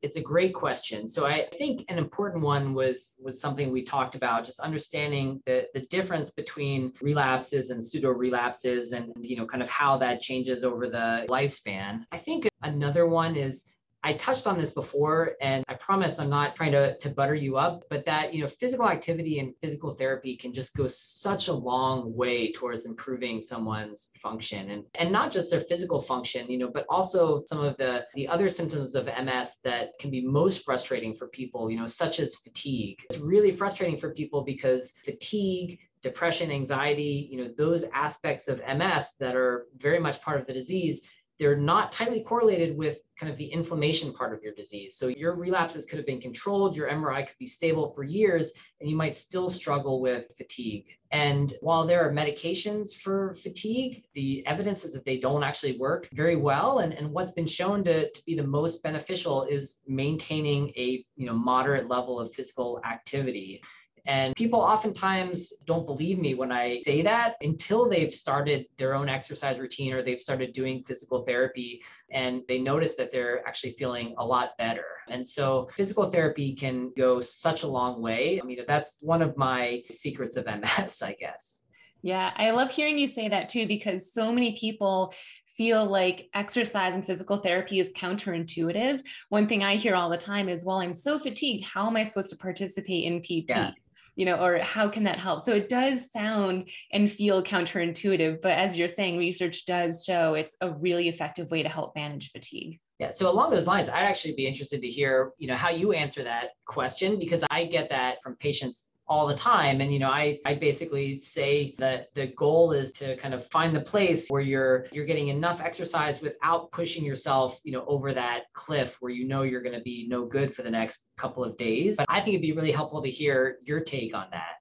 It's 0.02 0.16
a 0.16 0.20
great 0.20 0.54
question. 0.54 1.08
So 1.08 1.26
I 1.26 1.48
think 1.58 1.84
an 1.88 1.98
important 1.98 2.44
one 2.44 2.74
was 2.74 3.14
was 3.18 3.40
something 3.40 3.72
we 3.72 3.84
talked 3.84 4.14
about, 4.14 4.46
just 4.46 4.61
understanding 4.61 5.42
the, 5.46 5.66
the 5.74 5.80
difference 5.87 6.30
between 6.30 6.92
relapses 7.02 7.70
and 7.70 7.84
pseudo 7.84 8.11
relapses 8.11 8.92
and 8.92 9.12
you 9.20 9.37
know 9.37 9.46
kind 9.46 9.62
of 9.62 9.68
how 9.68 9.98
that 9.98 10.22
changes 10.22 10.64
over 10.64 10.88
the 10.88 11.26
lifespan. 11.28 12.04
I 12.12 12.18
think 12.18 12.48
another 12.62 13.06
one 13.06 13.34
is 13.37 13.66
I 14.09 14.14
touched 14.14 14.47
on 14.47 14.57
this 14.57 14.73
before, 14.73 15.33
and 15.42 15.62
I 15.68 15.75
promise 15.75 16.18
I'm 16.18 16.31
not 16.31 16.57
trying 16.57 16.73
to, 16.73 16.97
to 16.97 17.11
butter 17.11 17.35
you 17.35 17.59
up, 17.59 17.85
but 17.90 18.07
that, 18.07 18.33
you 18.33 18.42
know, 18.42 18.49
physical 18.49 18.88
activity 18.88 19.38
and 19.38 19.53
physical 19.61 19.94
therapy 19.94 20.35
can 20.35 20.55
just 20.55 20.75
go 20.75 20.87
such 20.88 21.49
a 21.49 21.53
long 21.53 22.16
way 22.16 22.51
towards 22.53 22.87
improving 22.87 23.42
someone's 23.42 24.11
function 24.18 24.71
and, 24.71 24.85
and 24.94 25.12
not 25.12 25.31
just 25.31 25.51
their 25.51 25.61
physical 25.61 26.01
function, 26.01 26.51
you 26.51 26.57
know, 26.57 26.71
but 26.73 26.87
also 26.88 27.42
some 27.44 27.61
of 27.61 27.77
the, 27.77 28.07
the 28.14 28.27
other 28.27 28.49
symptoms 28.49 28.94
of 28.94 29.05
MS 29.05 29.59
that 29.62 29.90
can 30.01 30.11
be 30.11 30.25
most 30.25 30.64
frustrating 30.64 31.14
for 31.14 31.29
people, 31.29 31.71
you 31.71 31.79
know, 31.79 31.87
such 31.87 32.18
as 32.18 32.37
fatigue. 32.37 32.97
It's 33.11 33.21
really 33.21 33.55
frustrating 33.55 34.01
for 34.01 34.14
people 34.14 34.42
because 34.42 34.92
fatigue 35.05 35.81
depression, 36.03 36.51
anxiety, 36.51 37.29
you 37.31 37.44
know, 37.44 37.53
those 37.59 37.85
aspects 37.92 38.49
of 38.49 38.62
MS 38.75 39.16
that 39.21 39.35
are 39.35 39.66
very 39.77 39.99
much 39.99 40.23
part 40.23 40.40
of 40.40 40.47
the 40.47 40.53
disease 40.55 41.03
they're 41.38 41.57
not 41.57 41.92
tightly 41.92 42.22
correlated 42.22 42.77
with 42.77 43.01
kind 43.18 43.31
of 43.33 43.38
the 43.38 43.46
inflammation 43.46 44.12
part 44.12 44.33
of 44.33 44.42
your 44.42 44.55
disease. 44.55 44.96
So 44.96 45.09
your 45.09 45.35
relapses 45.35 45.85
could 45.85 45.98
have 45.98 46.07
been 46.07 46.20
controlled, 46.20 46.77
your 46.77 46.88
MRI 46.88 47.27
could 47.27 47.38
be 47.38 47.46
stable 47.46 47.92
for 47.92 48.05
years, 48.05 48.53
and 48.81 48.88
you 48.88 48.96
might 48.96 49.14
still 49.14 49.51
struggle 49.51 50.01
with 50.01 50.33
fatigue. 50.37 50.87
And 51.11 51.55
while 51.61 51.87
there 51.87 52.07
are 52.07 52.12
medications 52.12 52.94
for 52.94 53.37
fatigue, 53.42 54.05
the 54.14 54.46
evidence 54.46 54.85
is 54.85 54.92
that 54.94 55.05
they 55.05 55.18
don't 55.18 55.42
actually 55.42 55.79
work 55.79 56.09
very 56.12 56.37
well. 56.37 56.79
And, 56.79 56.92
and 56.92 57.11
what's 57.11 57.33
been 57.33 57.48
shown 57.48 57.83
to, 57.85 58.11
to 58.11 58.24
be 58.24 58.37
the 58.37 58.46
most 58.46 58.83
beneficial 58.83 59.44
is 59.44 59.81
maintaining 59.87 60.68
a 60.77 61.05
you 61.16 61.27
know 61.27 61.35
moderate 61.35 61.88
level 61.88 62.20
of 62.20 62.33
physical 62.35 62.81
activity. 62.85 63.62
And 64.09 64.35
people 64.37 64.59
oftentimes 64.59 65.53
don't 65.66 65.85
believe 65.85 66.18
me 66.18 66.35
when 66.35 66.51
I 66.51 66.81
say 66.83 67.03
that 67.03 67.35
until 67.42 67.90
they've 67.90 68.12
started 68.12 68.64
their 68.79 68.94
own 68.94 69.07
exercise 69.07 69.59
routine 69.59 69.92
or 69.92 70.03
they've 70.03 70.21
started 70.21 70.55
doing 70.55 70.83
physical 70.88 71.25
therapy 71.27 71.83
and 72.11 72.40
they 72.49 72.59
notice 72.59 72.97
that 72.97 73.12
they're 73.12 73.47
actually 73.47 73.73
feeling 73.73 74.14
a 74.16 74.25
lot 74.25 74.57
better. 74.57 74.87
And 75.11 75.27
so 75.27 75.68
physical 75.77 76.11
therapy 76.11 76.55
can 76.55 76.90
go 76.97 77.21
such 77.21 77.64
a 77.64 77.66
long 77.66 78.01
way. 78.01 78.40
I 78.42 78.47
mean, 78.47 78.61
that's 78.66 78.97
one 79.03 79.21
of 79.21 79.37
my 79.37 79.83
secrets 79.90 80.37
of 80.37 80.47
MS, 80.47 81.03
I 81.05 81.14
guess. 81.21 81.64
Yeah, 82.01 82.33
I 82.35 82.53
love 82.53 82.71
hearing 82.71 82.99
you 82.99 83.09
say 83.09 83.29
that 83.29 83.51
too, 83.51 83.66
because 83.66 84.14
so 84.14 84.33
many 84.33 84.57
people 84.57 85.12
feel 85.55 85.85
like 85.85 86.31
exercise 86.33 86.94
and 86.94 87.05
physical 87.05 87.38
therapy 87.38 87.81
is 87.81 87.92
counterintuitive. 87.92 89.03
One 89.29 89.47
thing 89.47 89.62
I 89.64 89.77
hear 89.77 89.94
all 89.94 90.09
the 90.09 90.16
time 90.16 90.49
is, 90.49 90.64
well, 90.64 90.79
I'm 90.79 90.94
so 90.94 91.18
fatigued. 91.18 91.66
How 91.66 91.87
am 91.88 91.97
I 91.97 92.05
supposed 92.05 92.31
to 92.31 92.37
participate 92.37 93.05
in 93.05 93.21
PT? 93.21 93.51
Yeah 93.51 93.73
you 94.18 94.24
know, 94.24 94.44
or 94.44 94.59
how 94.59 94.88
can 94.88 95.04
that 95.04 95.20
help? 95.20 95.44
So 95.44 95.52
it 95.52 95.68
does 95.68 96.11
sound 96.11 96.70
and 96.92 97.11
feel 97.11 97.40
counterintuitive, 97.40 98.42
but 98.42 98.59
as 98.59 98.76
you're 98.76 98.88
saying, 98.88 99.16
research 99.16 99.64
does 99.64 100.04
show 100.04 100.35
it's 100.35 100.57
a 100.61 100.72
really 100.72 101.09
effective 101.09 101.52
way 101.52 101.62
to 101.62 101.68
help 101.68 101.94
manage 101.94 102.33
fatigue. 102.33 102.81
Yeah. 102.98 103.11
So 103.11 103.31
along 103.31 103.52
those 103.52 103.68
lines, 103.68 103.88
I'd 103.88 104.02
actually 104.02 104.35
be 104.35 104.48
interested 104.48 104.81
to 104.81 104.88
hear, 104.88 105.31
you 105.38 105.46
know, 105.46 105.54
how 105.54 105.70
you 105.70 105.92
answer 105.92 106.24
that 106.24 106.48
question 106.66 107.20
because 107.20 107.44
I 107.48 107.66
get 107.66 107.90
that 107.90 108.20
from 108.20 108.35
patients 108.35 108.88
all 109.09 109.27
the 109.27 109.35
time. 109.35 109.81
And 109.81 109.92
you 109.92 109.99
know 109.99 110.11
i 110.11 110.38
i 110.44 110.55
basically 110.55 111.21
say 111.21 111.75
that 111.79 112.09
the 112.14 112.29
goal 112.29 112.73
is 112.73 112.92
to 112.92 113.16
kind 113.16 113.35
of 113.35 113.47
find 113.47 113.75
the 113.75 113.81
place 113.81 114.29
where 114.29 114.40
you're 114.40 114.87
you're 114.92 115.07
getting 115.07 115.29
enough 115.29 115.61
exercise 115.61 116.21
without 116.21 116.71
pushing 116.73 117.05
yourself 117.05 117.61
you 117.64 117.73
know 117.73 117.85
over 117.87 118.12
that 118.12 118.42
cliff 118.55 118.97
where 119.01 119.12
you 119.12 119.27
know 119.27 119.42
you're 119.42 119.62
going 119.62 119.75
to 119.75 119.83
be 119.83 120.07
no 120.09 120.27
good 120.27 120.55
for 120.55 120.62
the 120.62 120.71
next 120.71 121.11
couple 121.18 121.44
of 121.44 121.57
days. 121.57 121.97
But 121.97 122.07
i 122.09 122.21
think 122.21 122.35
it'd 122.35 122.42
be 122.42 122.53
really 122.53 122.73
helpful 122.73 123.03
to 123.03 123.11
hear 123.11 123.59
your 123.64 123.81
take 123.81 124.14
on 124.14 124.27
that 124.33 124.57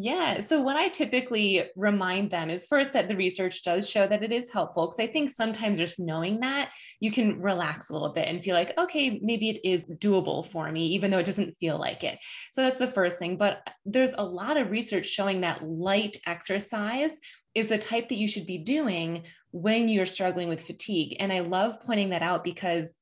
yeah. 0.00 0.40
So, 0.40 0.62
what 0.62 0.76
I 0.76 0.90
typically 0.90 1.64
remind 1.74 2.30
them 2.30 2.50
is 2.50 2.66
first 2.66 2.92
that 2.92 3.08
the 3.08 3.16
research 3.16 3.64
does 3.64 3.90
show 3.90 4.06
that 4.06 4.22
it 4.22 4.30
is 4.30 4.48
helpful 4.48 4.86
because 4.86 5.00
I 5.00 5.10
think 5.10 5.28
sometimes 5.28 5.78
just 5.78 5.98
knowing 5.98 6.38
that 6.38 6.70
you 7.00 7.10
can 7.10 7.42
relax 7.42 7.90
a 7.90 7.94
little 7.94 8.12
bit 8.12 8.28
and 8.28 8.40
feel 8.40 8.54
like, 8.54 8.78
okay, 8.78 9.18
maybe 9.20 9.50
it 9.50 9.60
is 9.68 9.86
doable 9.86 10.46
for 10.46 10.70
me, 10.70 10.86
even 10.86 11.10
though 11.10 11.18
it 11.18 11.26
doesn't 11.26 11.56
feel 11.58 11.80
like 11.80 12.04
it. 12.04 12.16
So, 12.52 12.62
that's 12.62 12.78
the 12.78 12.86
first 12.86 13.18
thing. 13.18 13.38
But 13.38 13.68
there's 13.84 14.14
a 14.16 14.24
lot 14.24 14.56
of 14.56 14.70
research 14.70 15.06
showing 15.06 15.40
that 15.40 15.66
light 15.66 16.16
exercise 16.28 17.10
is 17.56 17.66
the 17.66 17.78
type 17.78 18.08
that 18.10 18.18
you 18.18 18.28
should 18.28 18.46
be 18.46 18.58
doing 18.58 19.24
when 19.50 19.88
you're 19.88 20.06
struggling 20.06 20.48
with 20.48 20.62
fatigue. 20.62 21.16
And 21.18 21.32
I 21.32 21.40
love 21.40 21.82
pointing 21.82 22.10
that 22.10 22.22
out 22.22 22.44
because 22.44 22.94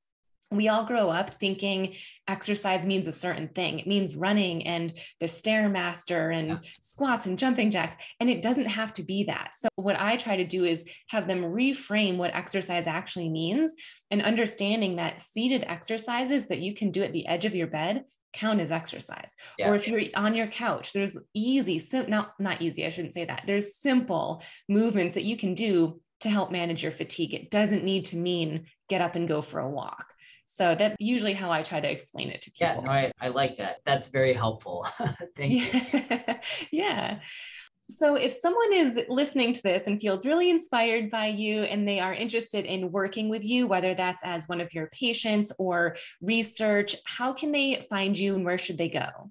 we 0.51 0.69
all 0.69 0.85
grow 0.85 1.09
up 1.09 1.35
thinking 1.41 1.95
exercise 2.29 2.87
means 2.87 3.07
a 3.07 3.13
certain 3.13 3.49
thing. 3.49 3.81
It 3.81 3.87
means 3.87 4.15
running 4.15 4.67
and 4.67 4.93
the 5.19 5.27
stairmaster 5.27 6.35
and 6.37 6.49
yeah. 6.49 6.59
squats 6.81 7.27
and 7.27 7.39
jumping 7.39 7.71
jacks, 7.71 7.97
and 8.21 8.31
it 8.31 8.43
doesn't 8.43 8.67
have 8.67 8.93
to 8.95 9.03
be 9.03 9.25
that. 9.25 9.55
So 9.59 9.69
what 9.77 9.99
I 9.99 10.17
try 10.17 10.37
to 10.37 10.47
do 10.47 10.65
is 10.65 10.85
have 11.09 11.27
them 11.27 11.43
reframe 11.43 12.17
what 12.17 12.35
exercise 12.35 12.87
actually 12.87 13.29
means 13.29 13.75
and 14.11 14.23
understanding 14.23 14.97
that 14.97 15.21
seated 15.21 15.65
exercises 15.67 16.49
that 16.49 16.61
you 16.61 16.75
can 16.75 16.93
do 16.93 17.03
at 17.03 17.13
the 17.13 17.27
edge 17.27 17.45
of 17.45 17.55
your 17.55 17.67
bed 17.67 18.05
count 18.33 18.61
as 18.61 18.71
exercise. 18.71 19.35
Yeah. 19.59 19.71
Or 19.71 19.75
if 19.75 19.89
you're 19.89 20.03
on 20.15 20.35
your 20.35 20.47
couch, 20.47 20.93
there's 20.93 21.17
easy, 21.35 21.79
sim- 21.79 22.11
not 22.11 22.35
not 22.39 22.63
easy, 22.63 22.87
I 22.87 22.91
shouldn't 22.91 23.15
say 23.15 23.25
that. 23.25 23.45
There's 23.47 23.77
simple 23.77 24.43
movements 24.69 25.15
that 25.15 25.25
you 25.25 25.37
can 25.37 25.55
do 25.55 26.01
to 26.21 26.31
help 26.31 26.51
manage 26.51 26.83
your 26.83 26.93
fatigue. 26.93 27.35
It 27.35 27.51
doesn't 27.51 27.85
need 27.85 28.07
to 28.07 28.17
mean 28.17 28.67
get 28.89 29.01
up 29.01 29.17
and 29.17 29.29
go 29.29 29.43
for 29.43 29.61
a 29.61 29.69
walk. 29.69 30.13
So 30.57 30.75
that's 30.75 30.97
usually 30.99 31.35
how 31.35 31.51
I 31.51 31.63
try 31.63 31.81
to 31.81 31.91
explain 31.91 32.31
it 32.31 32.41
to 32.43 32.51
people. 32.51 32.67
Yeah, 32.67 32.81
no, 32.81 32.91
I, 32.91 33.13
I 33.21 33.29
like 33.29 33.59
that. 33.59 33.81
That's 33.85 34.09
very 34.09 34.33
helpful. 34.33 34.87
Thank 35.37 35.75
you. 35.93 36.35
yeah. 36.73 37.19
So, 37.91 38.15
if 38.15 38.33
someone 38.33 38.73
is 38.73 38.99
listening 39.11 39.53
to 39.53 39.63
this 39.63 39.87
and 39.87 40.01
feels 40.01 40.25
really 40.25 40.49
inspired 40.49 41.11
by 41.11 41.27
you 41.27 41.65
and 41.65 41.87
they 41.87 42.01
are 42.01 42.15
interested 42.15 42.65
in 42.65 42.91
working 42.91 43.29
with 43.29 43.45
you, 43.45 43.67
whether 43.67 43.95
that's 43.95 44.23
as 44.25 44.49
one 44.49 44.63
of 44.63 44.73
your 44.73 44.87
patients 44.89 45.53
or 45.59 45.97
research, 46.23 46.97
how 47.05 47.35
can 47.35 47.53
they 47.53 47.87
find 47.91 48.17
you 48.19 48.35
and 48.35 48.45
where 48.47 48.59
should 48.59 48.79
they 48.79 48.89
go? 48.89 49.31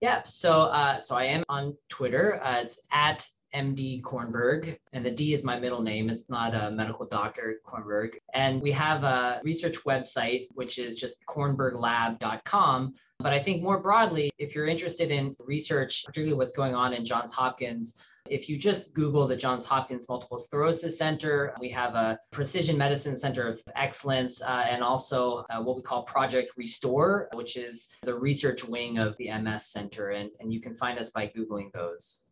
Yeah, 0.00 0.24
so 0.24 0.62
uh, 0.62 0.98
so 0.98 1.14
I 1.14 1.26
am 1.26 1.44
on 1.48 1.76
Twitter 1.88 2.40
as 2.42 2.80
at 2.90 3.26
MD 3.54 4.02
Kornberg, 4.02 4.76
and 4.92 5.04
the 5.04 5.10
D 5.10 5.32
is 5.32 5.44
my 5.44 5.58
middle 5.58 5.82
name. 5.82 6.10
It's 6.10 6.28
not 6.28 6.54
a 6.54 6.70
medical 6.70 7.06
doctor, 7.06 7.60
Kornberg. 7.66 8.16
And 8.32 8.60
we 8.60 8.72
have 8.72 9.04
a 9.04 9.40
research 9.44 9.84
website, 9.84 10.48
which 10.54 10.78
is 10.78 10.96
just 10.96 11.24
kornberglab.com. 11.26 12.94
But 13.20 13.32
I 13.32 13.38
think 13.38 13.62
more 13.62 13.80
broadly, 13.80 14.30
if 14.38 14.54
you're 14.54 14.66
interested 14.66 15.10
in 15.10 15.36
research, 15.38 16.04
particularly 16.04 16.36
what's 16.36 16.52
going 16.52 16.74
on 16.74 16.92
in 16.92 17.06
Johns 17.06 17.32
Hopkins, 17.32 18.02
if 18.30 18.48
you 18.48 18.56
just 18.56 18.94
Google 18.94 19.28
the 19.28 19.36
Johns 19.36 19.66
Hopkins 19.66 20.08
Multiple 20.08 20.38
Sclerosis 20.38 20.96
Center, 20.96 21.54
we 21.60 21.68
have 21.68 21.94
a 21.94 22.18
precision 22.32 22.78
medicine 22.78 23.18
center 23.18 23.46
of 23.46 23.60
excellence 23.76 24.40
uh, 24.40 24.64
and 24.68 24.82
also 24.82 25.44
uh, 25.50 25.62
what 25.62 25.76
we 25.76 25.82
call 25.82 26.04
Project 26.04 26.52
Restore, 26.56 27.28
which 27.34 27.56
is 27.56 27.94
the 28.02 28.14
research 28.14 28.64
wing 28.64 28.96
of 28.96 29.14
the 29.18 29.30
MS 29.38 29.66
Center. 29.66 30.10
And, 30.10 30.30
and 30.40 30.52
you 30.52 30.60
can 30.60 30.74
find 30.74 30.98
us 30.98 31.10
by 31.10 31.30
Googling 31.36 31.70
those. 31.72 32.24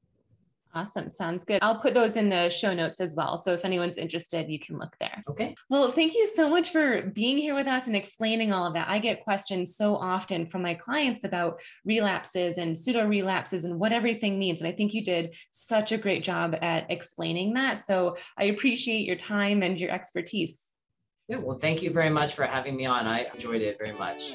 Awesome. 0.74 1.10
Sounds 1.10 1.44
good. 1.44 1.58
I'll 1.60 1.78
put 1.78 1.92
those 1.92 2.16
in 2.16 2.30
the 2.30 2.48
show 2.48 2.72
notes 2.72 2.98
as 3.00 3.14
well. 3.14 3.36
So 3.36 3.52
if 3.52 3.64
anyone's 3.64 3.98
interested, 3.98 4.48
you 4.48 4.58
can 4.58 4.78
look 4.78 4.96
there. 4.98 5.22
Okay. 5.28 5.54
Well, 5.68 5.90
thank 5.90 6.14
you 6.14 6.26
so 6.34 6.48
much 6.48 6.70
for 6.70 7.02
being 7.02 7.36
here 7.36 7.54
with 7.54 7.66
us 7.66 7.86
and 7.86 7.94
explaining 7.94 8.52
all 8.52 8.66
of 8.66 8.72
that. 8.72 8.88
I 8.88 8.98
get 8.98 9.22
questions 9.22 9.76
so 9.76 9.96
often 9.96 10.46
from 10.46 10.62
my 10.62 10.72
clients 10.72 11.24
about 11.24 11.60
relapses 11.84 12.56
and 12.56 12.76
pseudo 12.76 13.06
relapses 13.06 13.66
and 13.66 13.78
what 13.78 13.92
everything 13.92 14.38
means. 14.38 14.60
And 14.60 14.68
I 14.68 14.72
think 14.72 14.94
you 14.94 15.04
did 15.04 15.34
such 15.50 15.92
a 15.92 15.98
great 15.98 16.24
job 16.24 16.56
at 16.62 16.90
explaining 16.90 17.52
that. 17.54 17.74
So 17.74 18.16
I 18.38 18.44
appreciate 18.44 19.04
your 19.04 19.16
time 19.16 19.62
and 19.62 19.78
your 19.78 19.90
expertise. 19.90 20.58
Yeah, 21.28 21.36
well, 21.36 21.58
thank 21.58 21.82
you 21.82 21.90
very 21.90 22.10
much 22.10 22.34
for 22.34 22.44
having 22.44 22.76
me 22.76 22.86
on. 22.86 23.06
I 23.06 23.24
enjoyed 23.34 23.62
it 23.62 23.76
very 23.78 23.92
much. 23.92 24.34